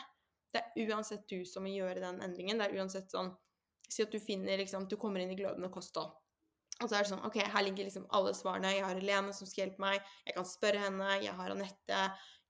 [0.49, 2.57] Det er uansett du som må gjøre den endringen.
[2.57, 3.35] Det er uansett sånn
[3.89, 6.11] Si at du finner liksom, Du kommer inn i glødende kosthold.
[6.79, 8.75] Og så er det sånn OK, her ligger liksom alle svarene.
[8.75, 10.11] Jeg har Helene som skal hjelpe meg.
[10.27, 11.07] Jeg kan spørre henne.
[11.23, 12.03] Jeg har Anette.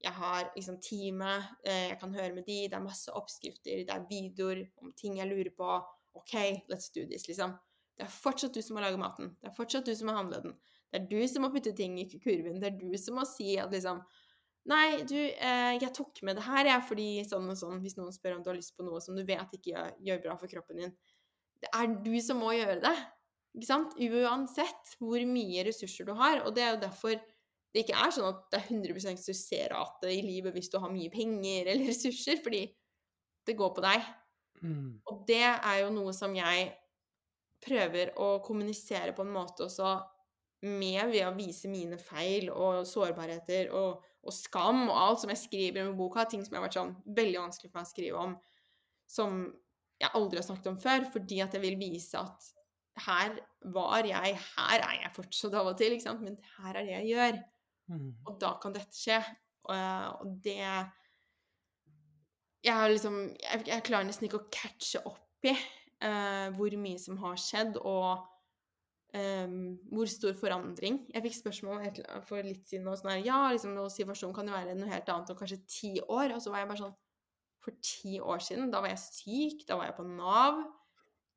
[0.03, 1.47] Jeg har liksom teamet.
[1.63, 2.59] Eh, jeg kan høre med de.
[2.69, 3.85] Det er masse oppskrifter.
[3.87, 5.79] Det er videoer om ting jeg lurer på.
[6.19, 6.35] OK,
[6.69, 7.55] let's do this, liksom.
[7.97, 9.33] Det er fortsatt du som må lage maten.
[9.41, 10.53] Det er fortsatt du som må handle den.
[10.89, 12.57] Det er du som må putte ting i kurven.
[12.61, 14.01] Det er du som må si at liksom
[14.69, 18.11] Nei, du, eh, jeg tok med det her, jeg, fordi sånn og sånn Hvis noen
[18.13, 20.51] spør om du har lyst på noe som du vet ikke gjør, gjør bra for
[20.51, 20.91] kroppen din,
[21.63, 22.93] det er du som må gjøre det.
[23.55, 23.95] Ikke sant?
[23.97, 26.43] Uansett hvor mye ressurser du har.
[26.45, 27.15] Og det er jo derfor
[27.69, 31.11] det ikke er sånn at det er 100% suksessrate i livet hvis du har mye
[31.13, 32.63] penger eller ressurser, fordi
[33.45, 34.05] det går på deg.
[34.63, 34.99] Mm.
[35.09, 36.71] Og det er jo noe som jeg
[37.63, 39.97] prøver å kommunisere på en måte også
[40.65, 45.41] med ved å vise mine feil og sårbarheter og, og skam og alt som jeg
[45.43, 48.37] skriver i boka, ting som har vært sånn veldig vanskelig for meg å skrive om,
[49.09, 49.41] som
[49.99, 52.49] jeg aldri har snakket om før, fordi at jeg vil vise at
[53.05, 53.35] her
[53.73, 56.23] var jeg, her er jeg fortsatt av og til, ikke sant?
[56.25, 57.39] men her er det jeg gjør.
[57.89, 58.09] Mm.
[58.27, 59.19] Og da kan dette skje.
[59.69, 59.75] Og,
[60.23, 60.61] og det
[62.63, 67.19] Jeg liksom jeg, jeg, klarer nesten ikke å catche opp i uh, hvor mye som
[67.21, 68.25] har skjedd, og
[69.13, 71.01] um, hvor stor forandring.
[71.13, 74.75] Jeg fikk spørsmål for litt siden nå sånn her Ja, liksom, situasjonen kan jo være
[74.77, 76.35] noe helt annet om kanskje ti år.
[76.35, 76.97] Og så var jeg bare sånn
[77.63, 78.69] for ti år siden.
[78.73, 80.63] Da var jeg syk, da var jeg på Nav.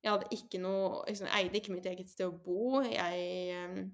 [0.02, 2.82] Jeg hadde ikke noe liksom, Jeg eide ikke mitt eget sted å bo.
[2.86, 3.92] Jeg, um,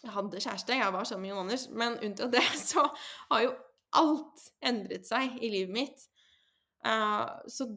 [0.00, 1.68] jeg hadde kjæreste, jeg var sammen med Jon Anders.
[1.70, 2.86] Men unntatt det så
[3.32, 3.54] har jo
[3.98, 6.06] alt endret seg i livet mitt.
[6.86, 7.68] Uh, så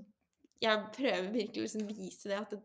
[0.64, 2.62] jeg prøver virkelig å liksom vise det at det,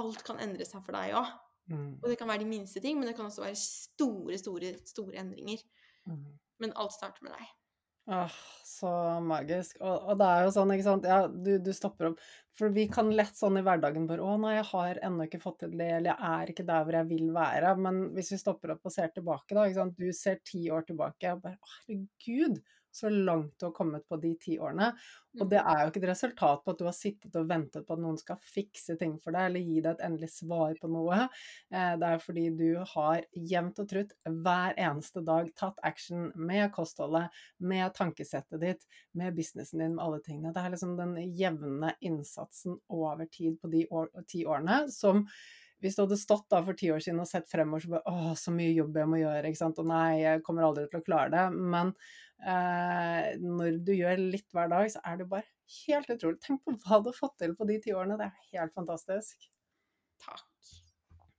[0.00, 1.28] alt kan endre seg for deg òg.
[1.66, 1.92] Mm.
[2.02, 5.20] Og det kan være de minste ting, men det kan også være store, store, store
[5.22, 5.62] endringer.
[6.06, 6.26] Mm.
[6.62, 7.54] Men alt starter med deg.
[8.06, 8.90] Åh, så
[9.20, 9.80] magisk.
[9.80, 12.20] Og, og, det er jo sånn, ikke sant, ja, du, du, stopper opp.
[12.56, 15.58] For vi kan lett sånn i hverdagen bare Å nei, jeg har ennå ikke fått
[15.64, 17.74] til det, eller jeg er ikke der hvor jeg vil være.
[17.82, 19.98] Men hvis vi stopper opp og ser tilbake, da, ikke sant.
[19.98, 22.62] Du ser ti år tilbake, og bare Å, herregud,
[22.96, 24.92] så langt du har kommet på de ti årene.
[25.38, 25.68] Og det Mm.
[25.68, 28.16] er jo ikke et resultat på at du har sittet og ventet på at noen
[28.16, 31.28] skal fikse ting for deg, eller gi deg et endelig svar på noe.
[31.70, 36.72] Eh, Det er fordi du har jevnt og trutt hver eneste dag tatt action med
[36.72, 37.28] kostholdet,
[37.60, 40.54] med tankesettet ditt, med businessen din, med alle tingene.
[40.54, 45.26] Det er liksom den jevne innsatsen over tid på de år, ti årene som
[45.84, 48.30] hvis du hadde stått da for ti år siden og sett fremover så bare Å,
[48.38, 49.80] så mye jobb jeg må gjøre, ikke sant.
[49.82, 51.44] Og nei, jeg kommer aldri til å klare det.
[51.74, 51.92] Men
[52.40, 55.46] eh, når du gjør litt hver dag, så er det bare
[55.86, 56.40] helt utrolig.
[56.44, 58.18] Tenk på hva du har fått til på de ti årene.
[58.20, 59.48] Det er helt fantastisk.
[60.24, 60.46] Takk.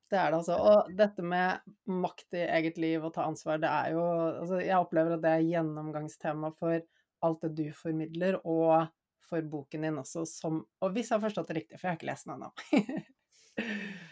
[0.08, 0.58] Det er det altså.
[0.64, 4.78] Og dette med makt i eget liv og ta ansvar, det er jo altså Jeg
[4.80, 6.78] opplever at det er gjennomgangstema for
[7.26, 8.86] alt det du formidler, og
[9.28, 12.00] for boken din også, som Og hvis jeg har forstått det riktig, for jeg har
[12.00, 12.54] ikke lest den ennå.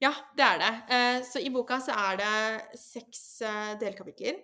[0.00, 0.70] Ja, det er det.
[0.96, 4.38] Eh, Så i boka så er det seks eh, delkapitler.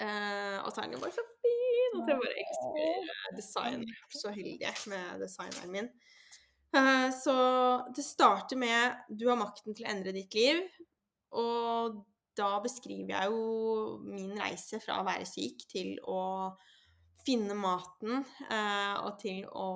[0.00, 3.84] Eh, og jo bare så fin at jeg bare elsker design.
[3.84, 5.92] Jeg er så heldig med designeren min.
[7.14, 7.34] Så
[7.94, 10.58] det starter med du har makten til å endre ditt liv.
[11.38, 12.00] Og
[12.34, 16.50] da beskriver jeg jo min reise fra å være syk til å
[17.24, 18.20] finne maten
[18.52, 19.68] eh, og til å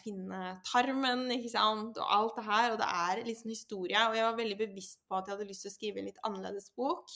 [0.00, 2.70] finne tarmen, ikke sant, og alt det her.
[2.72, 4.04] Og det er liksom historie.
[4.08, 6.22] Og jeg var veldig bevisst på at jeg hadde lyst til å skrive en litt
[6.26, 7.12] annerledes bok.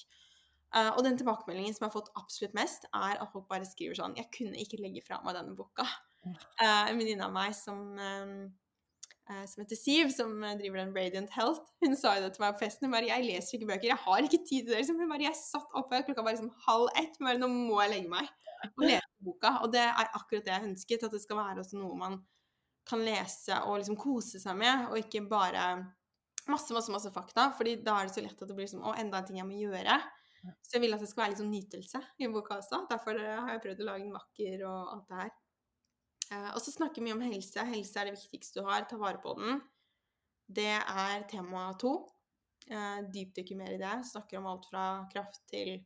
[0.73, 3.99] Eh, og den tilbakemeldingen som jeg har fått absolutt mest, er at folk bare skriver
[3.99, 5.89] sånn Jeg kunne ikke legge fra meg denne boka.
[6.23, 8.37] Eh, en venninne av meg som eh,
[9.51, 11.63] som heter Siv, som eh, driver den Radiant Health.
[11.85, 12.87] Hun sa jo det til meg på festen.
[12.87, 13.89] Hun bare 'Jeg leser ikke bøker.
[13.91, 15.01] Jeg har ikke tid til det.' Liksom.
[15.01, 17.19] Hun bare, jeg satt oppe klokka var liksom halv ett.
[17.21, 18.29] Bare 'Nå må jeg legge meg
[18.77, 19.55] og lese boka'.
[19.63, 21.05] Og det er akkurat det jeg ønsket.
[21.05, 22.21] At det skal være også noe man
[22.89, 25.67] kan lese og liksom kose seg med, og ikke bare
[26.51, 27.53] masse, masse, masse fakta.
[27.57, 29.47] fordi da er det så lett at det blir liksom 'Å, enda en ting jeg
[29.47, 30.01] må gjøre'.
[30.63, 32.87] Så jeg vil at det skal være litt sånn nytelse i boka også.
[32.91, 35.31] Derfor eh, har jeg prøvd å lage den vakker og alt det her.
[36.33, 37.69] Eh, og så snakker vi mye om helse.
[37.69, 38.87] Helse er det viktigste du har.
[38.89, 39.61] Ta vare på den.
[40.49, 41.97] Det er tema to.
[42.71, 43.95] Uh, dypdykker mer i det.
[44.07, 45.81] Snakker om alt fra kraft til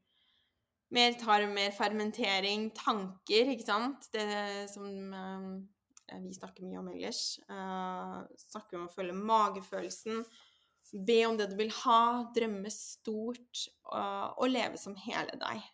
[0.94, 4.06] mer tarm, mer fermentering, tanker, ikke sant.
[4.12, 4.26] Det
[4.70, 7.22] som eh, vi snakker mye om ellers.
[7.50, 10.22] Uh, snakker om å følge magefølelsen.
[11.06, 12.02] Be om det du vil ha.
[12.36, 13.66] Drømme stort.
[13.90, 15.64] uh, og leve som hele deg.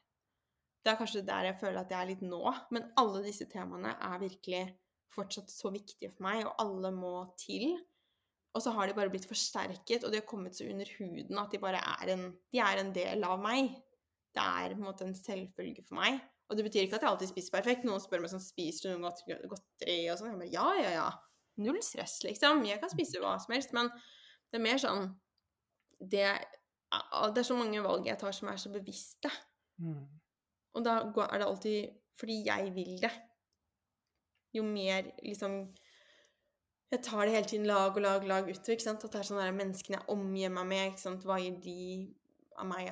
[0.83, 2.43] Det er kanskje der jeg føler at jeg er litt nå.
[2.75, 4.65] Men alle disse temaene er virkelig
[5.13, 7.77] fortsatt så viktige for meg, og alle må til.
[8.53, 11.53] Og så har de bare blitt forsterket, og de har kommet så under huden at
[11.55, 13.71] de bare er en, de er en del av meg.
[14.33, 16.19] Det er på en måte en selvfølge for meg.
[16.51, 17.85] Og det betyr ikke at jeg alltid spiser perfekt.
[17.89, 20.33] Noen spør meg sånn, spiser du noe godt- godteri og sånn.
[20.33, 21.07] Jeg bare ja, ja, ja.
[21.63, 22.65] Null stress, liksom.
[22.69, 23.73] Jeg kan spise hva som helst.
[23.77, 23.89] Men
[24.51, 25.13] det er mer sånn
[26.03, 29.31] Det, det er så mange valg jeg tar som er så bevisste.
[29.79, 30.03] Mm.
[30.73, 33.13] Og da er det alltid fordi jeg vil det.
[34.53, 35.75] Jo mer liksom
[36.93, 38.71] Jeg tar det hele tiden lag og lag lag utover.
[38.71, 39.05] ikke sant?
[39.05, 40.87] At det er sånne der menneskene jeg omgir meg med.
[40.87, 41.23] ikke sant?
[41.25, 42.15] Hva gir de
[42.61, 42.91] av meg?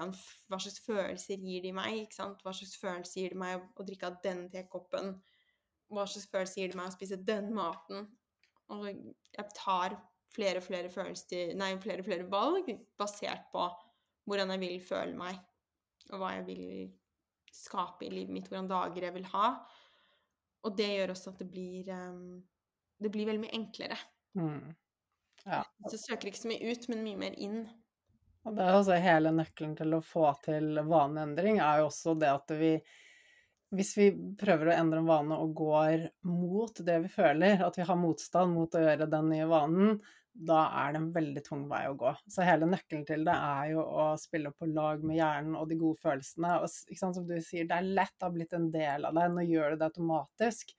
[0.48, 1.98] Hva slags følelser gir de meg?
[2.06, 2.40] ikke sant?
[2.40, 5.12] Hva slags følelser gir de meg å drikke av den tekoppen?
[5.92, 8.08] Hva slags følelser gir det meg å spise den maten?
[8.72, 9.98] Og jeg tar
[10.34, 13.66] flere og flere følelser, nei, flere og flere valg basert på
[14.30, 15.38] hvordan jeg vil føle meg,
[16.12, 16.66] og hva jeg vil
[17.54, 19.50] skape i livet mitt, hvordan dager jeg vil ha.
[20.66, 22.40] Og det gjør også at det blir um,
[23.00, 23.96] Det blir veldig mye enklere.
[24.36, 24.74] Mm.
[25.46, 25.62] Ja.
[25.88, 27.62] Så jeg søker ikke så mye ut, men mye mer inn.
[28.44, 32.30] Og det er også hele nøkkelen til å få til vaneendring, er jo også det
[32.32, 32.74] at vi
[33.70, 37.84] Hvis vi prøver å endre en vane og går mot det vi føler, at vi
[37.86, 40.00] har motstand mot å gjøre den nye vanen,
[40.32, 42.12] da er det en veldig tung vei å gå.
[42.30, 45.78] Så hele nøkkelen til det er jo å spille på lag med hjernen og de
[45.80, 46.54] gode følelsene.
[46.62, 49.34] Og sant, som du sier, det er lett å ha blitt en del av deg.
[49.34, 50.72] Nå gjør du det automatisk.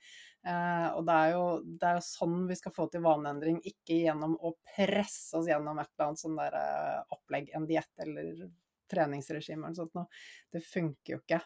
[0.47, 1.43] Eh, og det er, jo,
[1.81, 5.77] det er jo sånn vi skal få til vaneendring, ikke gjennom å presse oss gjennom
[5.77, 8.47] et eller annet sånn der eh, opplegg, en diett eller
[8.91, 10.07] treningsregime eller sånt noe.
[10.51, 11.41] Det funker jo ikke.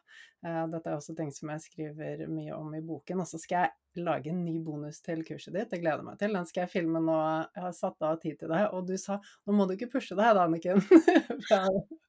[0.45, 3.25] Eh, dette er også ting som jeg skriver mye om i boken.
[3.25, 6.19] Og så skal jeg lage en ny bonus til kurset ditt, det gleder jeg meg
[6.21, 6.35] til.
[6.37, 7.17] Den skal jeg filme nå,
[7.55, 8.67] jeg har satt av tid til deg.
[8.75, 10.83] Og du sa nå må du ikke pushe deg da, Anniken.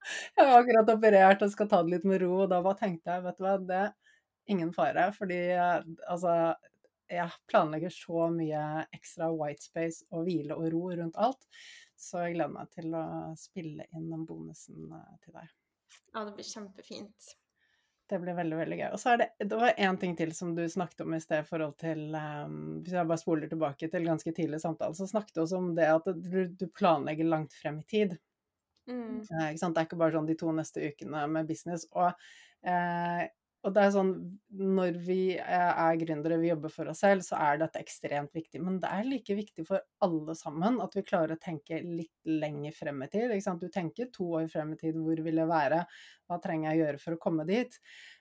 [0.07, 3.11] Jeg har akkurat operert og skal ta det litt med ro, og da bare tenkte
[3.11, 3.89] jeg, vet du hva, det er
[4.55, 5.09] ingen fare.
[5.16, 6.37] Fordi altså
[7.11, 8.62] jeg planlegger så mye
[8.95, 11.49] ekstra white space og hvile og ro rundt alt.
[11.97, 13.05] Så jeg gleder meg til å
[13.41, 15.53] spille inn den bonusen eh, til deg.
[16.12, 17.30] Ja, det blir kjempefint.
[18.07, 18.88] Det blir veldig, veldig gøy.
[18.94, 21.42] Og så er det, det var én ting til som du snakket om i sted
[21.42, 25.34] i forhold til um, Hvis jeg bare spoler tilbake til ganske tidlig samtale, så snakket
[25.34, 28.14] du også om det at du, du planlegger langt frem i tid.
[28.86, 29.24] Mm.
[29.24, 29.74] Ikke sant?
[29.74, 31.88] Det er ikke bare sånn de to neste ukene med business.
[31.98, 32.28] Og,
[32.62, 33.26] eh,
[33.66, 34.10] og det er sånn
[34.56, 38.60] Når vi er gründere, vi jobber for oss selv, så er dette ekstremt viktig.
[38.62, 42.76] Men det er like viktig for alle sammen at vi klarer å tenke litt lenger
[42.76, 43.34] frem i tid.
[43.60, 45.82] Du tenker to år frem i tid, hvor vil jeg være?
[46.26, 47.80] Hva trenger jeg å gjøre for å komme dit?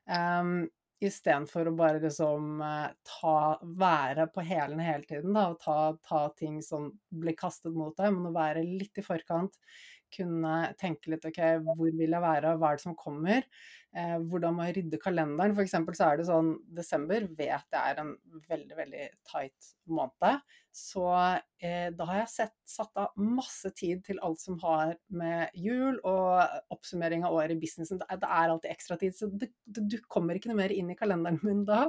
[0.09, 0.65] Um,
[1.03, 2.61] Istedenfor å bare liksom
[3.03, 3.37] ta,
[3.77, 8.13] være på hælene hele tiden da, og ta, ta, ting som blir kastet mot deg,
[8.15, 9.59] men å være litt i forkant
[10.15, 13.45] kunne tenke litt OK, hvor vil jeg være, hva er det som kommer?
[13.95, 15.55] Eh, hvordan må jeg rydde kalenderen?
[15.63, 18.11] Eksempel så er det sånn desember vet jeg er en
[18.49, 20.41] veldig, veldig tight måned.
[20.75, 21.05] Så
[21.63, 26.01] eh, da har jeg sett, satt av masse tid til alt som har med jul
[26.01, 28.01] og oppsummering av året i businessen.
[28.01, 31.39] Det, det er alltid ekstra tid, så du kommer ikke noe mer inn i kalenderen
[31.47, 31.85] min da.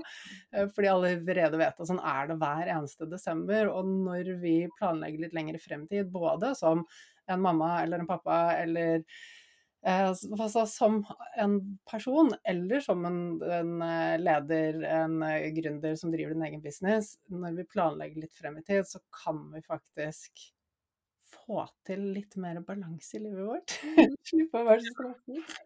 [0.54, 3.72] Eh, fordi alle allerede vet at sånn er det hver eneste desember.
[3.74, 6.86] Og når vi planlegger litt lengre fremtid, både som
[7.26, 9.04] en mamma eller en pappa eller
[9.86, 10.98] eh, altså, som
[11.36, 16.62] en person, eller som en, en, eh, leder, en eh, gründer som driver din egen
[16.62, 20.50] business, når vi planlegger litt frem i tid, så kan vi faktisk
[21.46, 23.78] få til litt mer balanse i livet vårt.
[24.30, 25.56] Slippe å være så stresset.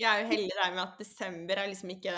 [0.00, 2.14] Jeg er jo heldig der med at desember er liksom ikke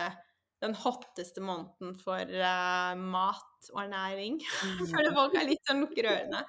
[0.64, 4.38] den hotteste måneden for uh, mat og ernæring.
[4.40, 4.86] Mm.
[4.92, 6.44] Føler folk er litt sånn lukker ørene.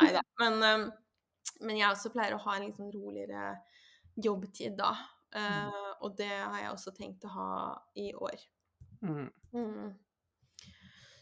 [0.00, 0.24] Nei da.
[0.42, 0.88] Men um,
[1.64, 3.54] men jeg også pleier å ha en sånn roligere
[4.20, 4.94] jobbtid da.
[5.30, 7.50] Uh, og det har jeg også tenkt å ha
[7.98, 8.46] i år.
[9.06, 9.28] Mm.
[9.54, 9.90] Mm.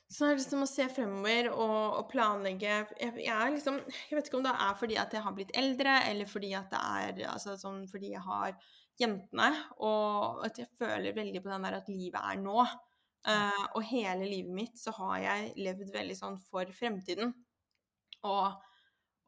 [0.08, 4.30] Så det er liksom å se fremover og, og planlegge jeg, jeg, liksom, jeg, vet
[4.30, 7.24] ikke om det er fordi at jeg har blitt eldre, eller fordi at det er
[7.34, 8.54] altså, sånn fordi jeg har
[8.98, 9.50] jentene,
[9.84, 12.62] og at jeg føler veldig på den der at livet er nå.
[13.28, 17.34] Uh, og hele livet mitt så har jeg levd veldig sånn for fremtiden.
[18.26, 18.56] Og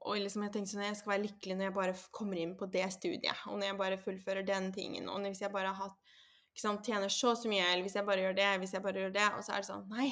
[0.01, 2.69] og liksom jeg tenkte sånn, jeg skal være lykkelig når jeg bare kommer inn på
[2.73, 6.17] det studiet, og når jeg bare fullfører den tingen, og hvis jeg bare har hatt,
[6.51, 9.05] ikke sant, tjener så så mye, eller hvis jeg bare gjør det, hvis jeg bare
[9.05, 10.09] gjør det, og så er det sånn Nei,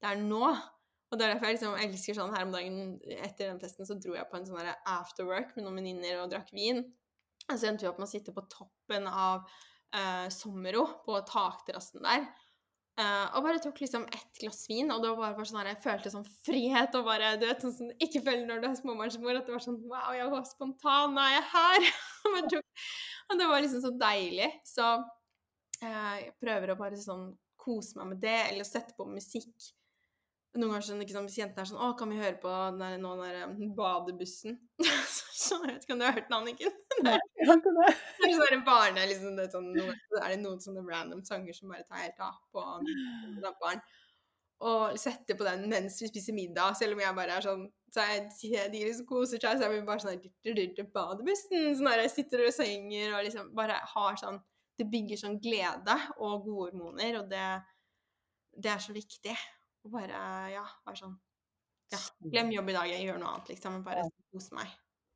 [0.00, 0.46] det er nå.
[1.10, 2.78] Og det er derfor jeg liksom elsker sånn her om dagen
[3.22, 6.48] Etter den festen så dro jeg på en sånn afterwork med noen venninner og drakk
[6.56, 6.80] vin.
[7.44, 12.02] Og så endte vi opp med å sitte på toppen av uh, Sommero, på takterrassen
[12.06, 12.26] der.
[12.94, 16.12] Uh, og bare tok liksom ett glass vin, og var bare sånn at jeg følte
[16.12, 19.48] sånn frihet og bare Du vet, sånn som ikke føler når du er småbarnsmor, at
[19.48, 21.88] det var sånn Wow, jeg var spontan, nå er jeg her!
[23.32, 24.50] og det var liksom så deilig.
[24.68, 29.72] Så uh, jeg prøver å bare sånn kose meg med det, eller sette på musikk
[30.54, 33.58] noen ganger sånn, Hvis jentene er sånn 'Å, kan vi høre på den, nå den
[33.58, 34.58] der badebussen?'
[35.34, 36.76] så, jeg vet ikke om du har hørt den, Anniken?
[37.06, 37.90] Nei, jeg har ikke det.
[38.20, 39.70] det er sånn barne, liksom, det er, sånn,
[40.20, 42.64] er det noen sånne random sanger som bare tar helt av på
[43.42, 43.82] lampen.
[44.64, 48.02] Og setter på den mens vi spiser middag, selv om jeg bare er sånn så
[48.10, 51.74] jeg, De liksom koser seg, så er vi bare sånn Badebussen!
[51.78, 54.40] Sånn der jeg sitter og synger og liksom bare har sånn
[54.78, 57.44] Det bygger sånn glede og gode hormoner, og det,
[58.58, 59.34] det er så viktig.
[59.84, 60.24] Og bare,
[60.54, 61.18] ja, være sånn
[61.92, 63.82] Ja, glem jobb i dag, jeg gjør noe annet, liksom.
[63.86, 64.72] Bare kose meg.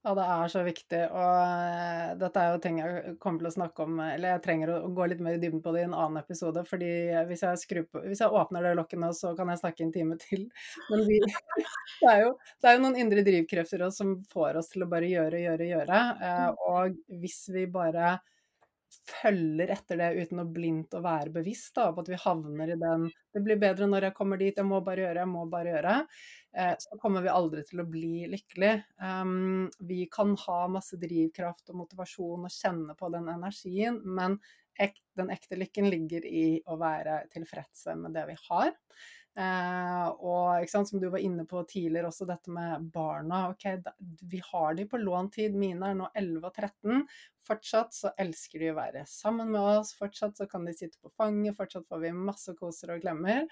[0.07, 3.53] Ja, det er så viktig, og uh, dette er jo ting jeg kommer til å
[3.57, 5.97] snakke om Eller jeg trenger å gå litt mer i dybden på det i en
[5.97, 6.91] annen episode, fordi
[7.27, 10.17] hvis jeg, på, hvis jeg åpner det lokket nå, så kan jeg snakke en time
[10.23, 10.47] til.
[10.93, 14.71] Men vi, det, er jo, det, er jo, noen indre drivkrefter også, som får oss
[14.71, 16.01] til å bare gjøre, gjøre, gjøre.
[16.23, 18.15] Uh, og hvis vi bare
[19.09, 22.79] følger etter det uten å blindt å være bevisst da, på at vi havner i
[22.81, 25.73] den 'Det blir bedre når jeg kommer dit, jeg må bare gjøre, jeg må bare
[25.75, 26.07] gjøre',
[26.55, 28.73] eh, så kommer vi aldri til å bli lykkelig.
[29.01, 34.39] Um, vi kan ha masse drivkraft og motivasjon og kjenne på den energien, men
[34.79, 38.73] ek, den ekte lykken ligger i å være tilfredse med det vi har.
[39.39, 43.49] Eh, og sant, som du var inne på tidligere også, dette med barna.
[43.53, 45.55] ok, da, Vi har de på lånt tid.
[45.55, 47.05] Mine er nå 11 og 13.
[47.49, 49.95] Fortsatt så elsker de å være sammen med oss.
[49.99, 51.57] Fortsatt så kan de sitte på fanget.
[51.57, 53.47] Fortsatt får vi masse koser og glemmer.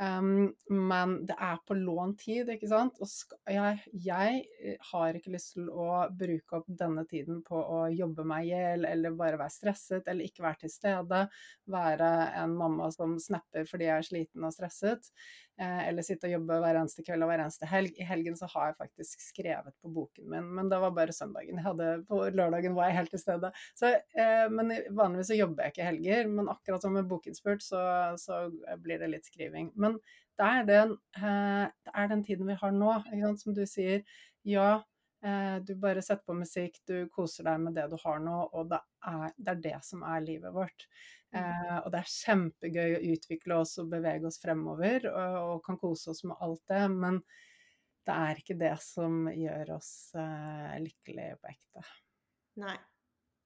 [0.00, 2.96] Um, men det er på lånt tid, ikke sant.
[3.02, 7.82] Og jeg, jeg, eh, har ikke lyst til å bruke opp denne tiden på å
[7.92, 11.20] jobbe meg i hjel, eller bare være stresset, eller ikke være til stede.
[11.70, 15.12] Være en mamma som snapper fordi jeg er sliten og stresset.
[15.60, 17.98] Eh, eller sitte og jobbe hver eneste kveld og hver eneste helg.
[18.00, 21.58] I helgen så har jeg faktisk skrevet på boken min, men det var bare søndagen.
[21.60, 23.50] Jeg hadde, på lørdagen var jeg helt til stede.
[23.76, 27.82] Så, eh, men vanligvis så jobber jeg ikke helger, men akkurat som med Bokinnspurt så,
[28.16, 28.46] så
[28.80, 29.68] blir det litt skriving.
[29.76, 30.00] Men men
[30.40, 32.94] det er den, eh, det er den tiden vi har nå,
[33.36, 34.04] som du sier.
[34.48, 34.82] Ja,
[35.24, 38.70] eh, du bare setter på musikk, du koser deg med det du har nå, og
[38.72, 40.86] det er det, er det som er livet vårt.
[41.34, 41.42] Mm.
[41.42, 45.78] Eh, og det er kjempegøy å utvikle oss og bevege oss fremover, og, og kan
[45.80, 47.20] kose oss med alt det, men
[48.08, 51.82] det er ikke det som gjør oss uh, lykkelige på ekte.
[52.62, 52.76] Nei,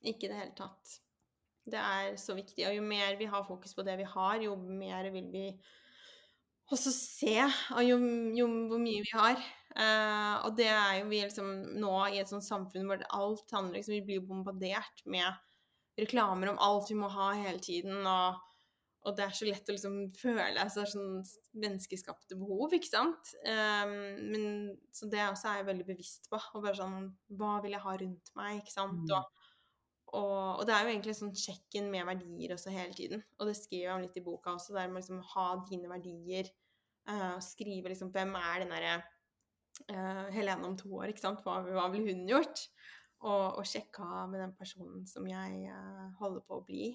[0.07, 0.93] ikke i det hele tatt.
[1.65, 2.63] Det er så viktig.
[2.69, 5.45] Og jo mer vi har fokus på det vi har, jo mer vil vi
[6.73, 7.35] også se
[7.85, 7.99] jo,
[8.37, 9.41] jo hvor mye vi har.
[9.75, 11.51] Eh, og det er jo vi liksom
[11.83, 15.27] nå i et sånt samfunn hvor alt handler liksom, Vi blir bombardert med
[15.99, 18.07] reklamer om alt vi må ha hele tiden.
[18.07, 18.43] og
[19.05, 22.89] og det er så lett å liksom føle altså det er sånn menneskeskapte behov, ikke
[22.89, 23.35] sant.
[23.45, 23.91] Eh,
[24.33, 24.47] men,
[24.97, 26.41] så det også er jeg veldig bevisst på.
[26.55, 29.05] Og bare sånn Hva vil jeg ha rundt meg, ikke sant.
[29.05, 29.13] Mm.
[29.19, 29.44] Og,
[30.15, 33.25] og, og, det er jo egentlig sånn sjekken med verdier også hele tiden.
[33.39, 36.51] Og det skriver jeg om litt i boka også, der med liksom ha dine verdier.
[37.05, 38.93] Uh, skrive liksom Hvem er den derre
[39.93, 41.43] uh, Helene om to år, ikke sant.
[41.45, 42.67] Hva, hva ville hun gjort?
[43.25, 46.93] Og, og sjekke av med den personen som jeg uh, holder på å bli.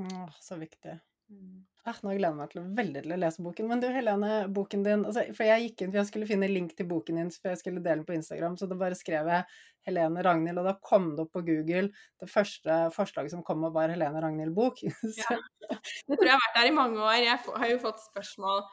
[0.00, 0.96] Mm, så viktig.
[1.30, 1.64] Mm.
[1.86, 3.68] Ah, nå gleder jeg meg til, veldig til å lese boken.
[3.70, 6.72] Men du Helene, boken din altså, For jeg gikk inn for jeg skulle finne link
[6.78, 9.44] til boken din, for jeg skulle dele den på Instagram, så da bare skrev jeg
[9.86, 13.76] Helene Ragnhild, og da kom det opp på Google Det første forslaget som kom opp,
[13.78, 14.82] var Helene Ragnhild-bok.
[15.22, 15.38] ja.
[15.70, 17.20] Det tror jeg har vært der i mange år.
[17.22, 18.66] Jeg har jo fått spørsmål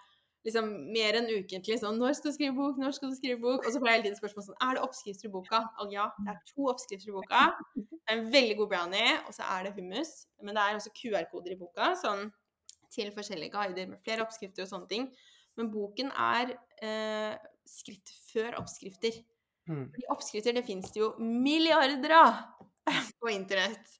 [0.43, 2.79] liksom mer enn ukentlig sånn 'Når skal du skrive bok?
[2.81, 4.85] Når skal du skrive bok?' Og så får jeg hele tiden spørsmål sånn 'Er det
[4.89, 7.43] oppskrifter i boka?' Og ja, det er to oppskrifter i boka.
[8.03, 10.25] Det er en veldig god brownie, og så er det hummus.
[10.43, 11.93] Men det er også QR-koder i boka.
[11.95, 12.33] sånn
[12.93, 15.07] til forskjellige guider med flere oppskrifter og sånne ting.
[15.59, 17.33] Men boken er eh,
[17.69, 19.19] skritt før oppskrifter.
[19.69, 19.87] Mm.
[19.93, 22.37] Fordi oppskrifter det finnes det jo milliarder av
[23.21, 23.97] på internett.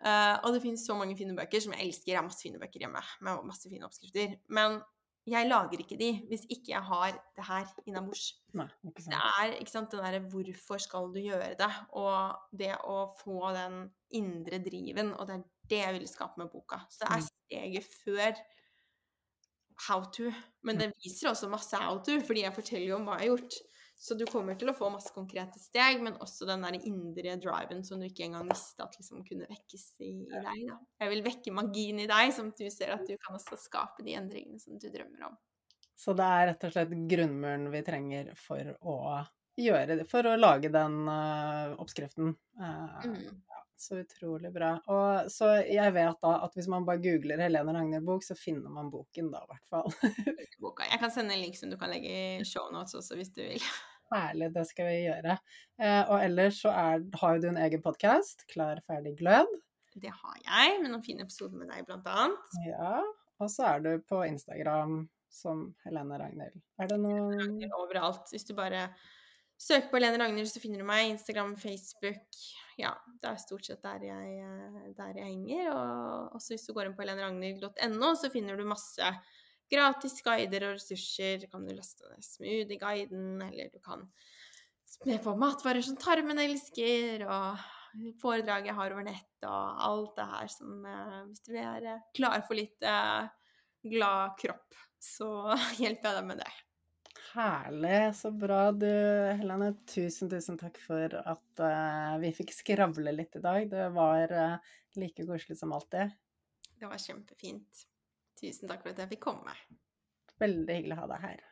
[0.00, 2.14] Uh, og det finnes så mange fine bøker som jeg elsker.
[2.14, 4.38] Jeg har masse fine bøker hjemme med masse fine oppskrifter.
[4.52, 4.80] Men
[5.28, 8.30] jeg lager ikke de hvis ikke jeg har det her innabords.
[8.52, 13.52] Det er ikke sant, det derre 'hvorfor skal du gjøre det?' og det å få
[13.54, 16.82] den indre driven, og det er det jeg ville skape med boka.
[16.90, 17.28] Så det er mm.
[17.30, 18.40] steget før
[19.88, 20.30] how to.
[20.66, 23.34] Men det viser også masse how to, fordi jeg forteller jo om hva jeg har
[23.34, 23.60] gjort.
[24.00, 27.82] Så du kommer til å få masse konkrete steg, men også den der indre driven
[27.84, 30.62] som du ikke engang visste at liksom kunne vekkes i, i deg.
[30.70, 30.78] Da.
[31.04, 34.16] Jeg vil vekke magien i deg, som du ser at du kan også skape de
[34.16, 35.36] endringene som du drømmer om.
[36.00, 38.96] Så det er rett og slett grunnmuren vi trenger for å
[39.60, 42.32] gjøre det, for å lage den uh, oppskriften.
[42.56, 43.18] Uh, mm.
[43.52, 44.72] ja, så utrolig bra.
[44.92, 48.90] Og så jeg vet da at hvis man bare googler Helene Ragnhild-bok, så finner man
[48.92, 49.88] boken da, i hvert fall.
[50.90, 53.70] jeg kan sende en link som du kan legge i shownotes også, hvis du vil.
[54.10, 55.36] Herlig, det skal vi gjøre.
[55.78, 59.50] Eh, og ellers så er, har jo du en egen podkast, Klar, ferdig, glød.
[60.00, 62.58] Det har jeg, med noen fine episoder med deg, blant annet.
[62.66, 63.00] Ja,
[63.40, 66.58] og så er du på Instagram som Helene Ragnhild.
[66.82, 68.30] Er det noe Overalt.
[68.34, 68.88] Hvis du bare
[69.60, 71.12] søker på Helene Ragnhild, så finner du meg.
[71.14, 72.42] Instagram, Facebook.
[72.78, 75.70] Ja, det er stort sett der jeg, eh, der jeg henger.
[75.74, 79.10] Og også hvis du går inn på heleneragnhild.no, så finner du masse
[79.70, 81.48] gratis guider og ressurser.
[81.50, 84.06] Kan du laste ned smoothie-guiden, eller du kan
[85.06, 87.60] med på matvarer som tarmen elsker, og
[88.20, 92.42] foredrag jeg har over nett, og alt det her som eh, Hvis du er klar
[92.46, 93.30] for litt eh,
[93.86, 95.30] glad kropp, så
[95.80, 96.50] hjelper jeg deg med det.
[97.30, 98.16] Herlig.
[98.16, 98.90] Så bra du,
[99.38, 99.74] Helene.
[99.86, 103.68] Tusen, tusen takk for at uh, vi fikk skravle litt i dag.
[103.70, 106.10] Det var uh, like koselig som alltid.
[106.80, 107.84] Det var kjempefint.
[108.40, 109.54] Tusen takk for at jeg fikk komme.
[110.40, 111.44] Veldig hyggelig å ha deg her.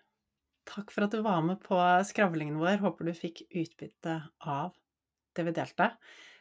[0.68, 2.80] Takk for at du var med på skravlingen vår.
[2.82, 4.74] Håper du fikk utbytte av
[5.36, 5.92] det vi delte.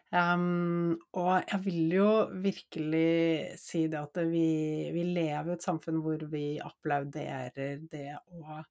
[0.07, 2.09] Um, og jeg vil jo
[2.41, 8.61] virkelig si det at vi, vi lever i et samfunn hvor vi applauderer det å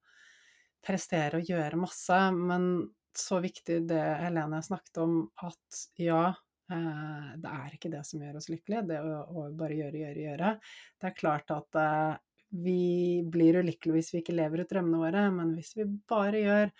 [0.85, 5.15] prestere og gjøre masse, men så viktig det Helene snakket om,
[5.47, 6.29] at ja,
[6.67, 10.23] Eh, det er ikke det som gjør oss lykkelige, det å, å bare gjøre, gjøre,
[10.25, 10.53] gjøre.
[10.99, 12.17] Det er klart at eh,
[12.63, 16.73] vi blir ulykkelige hvis vi ikke lever ut drømmene våre, men hvis vi bare gjør,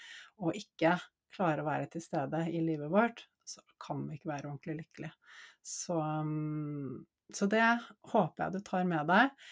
[0.43, 0.97] og ikke
[1.35, 5.15] klarer å være til stede i livet vårt, så kan vi ikke være ordentlig lykkelige.
[5.63, 6.99] Så, mm,
[7.35, 7.63] så det
[8.11, 9.47] håper jeg du tar med deg.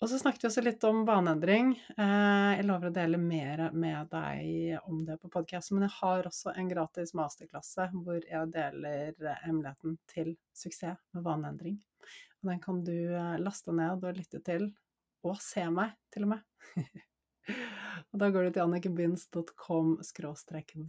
[0.00, 1.74] Og så snakket vi også litt om vaneendring.
[1.92, 6.28] Eh, jeg lover å dele mer med deg om det på podkasten, men jeg har
[6.30, 11.76] også en gratis masterklasse hvor jeg deler hemmeligheten til suksess med vaneendring.
[12.40, 14.70] Og den kan du eh, laste ned og lytte til,
[15.28, 16.40] og se meg, til og med.
[18.08, 19.98] og da går du til annikebinds.com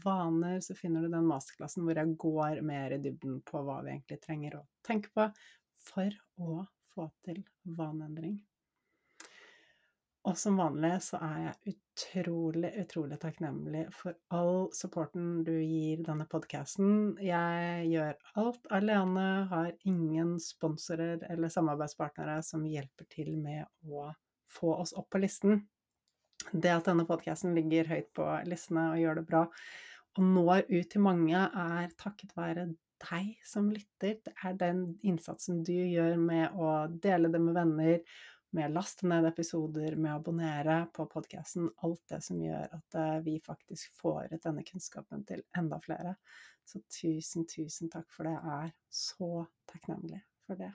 [0.05, 3.91] vaner, så finner du den masterklassen hvor jeg går mer i dybden på hva vi
[3.97, 5.27] egentlig trenger å tenke på
[5.83, 8.39] for å få til vaneendring.
[10.29, 16.27] Og som vanlig så er jeg utrolig, utrolig takknemlig for all supporten du gir denne
[16.29, 17.15] podkasten.
[17.25, 24.11] Jeg gjør alt alene, har ingen sponsorer eller samarbeidspartnere som hjelper til med å
[24.51, 25.63] få oss opp på listen.
[26.51, 29.43] Det at denne podkasten ligger høyt på listene og gjør det bra,
[30.19, 32.69] og når ut til mange, er takket være
[33.01, 34.19] deg som lytter.
[34.21, 38.01] Det er den innsatsen du gjør med å dele det med venner,
[38.55, 41.69] med å laste ned episoder, med å abonnere på podkasten.
[41.85, 46.15] Alt det som gjør at eh, vi faktisk får ut denne kunnskapen til enda flere.
[46.67, 48.37] Så tusen, tusen takk for det.
[48.37, 50.71] Jeg er så takknemlig for det.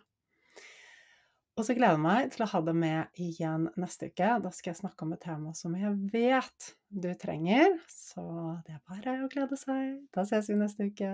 [1.56, 4.32] Og så gleder jeg meg til å ha deg med igjen neste uke.
[4.44, 7.78] Da skal jeg snakke om et tema som jeg vet du trenger.
[7.88, 8.24] Så
[8.66, 10.02] det er bare å glede seg.
[10.12, 11.12] Da ses vi neste uke.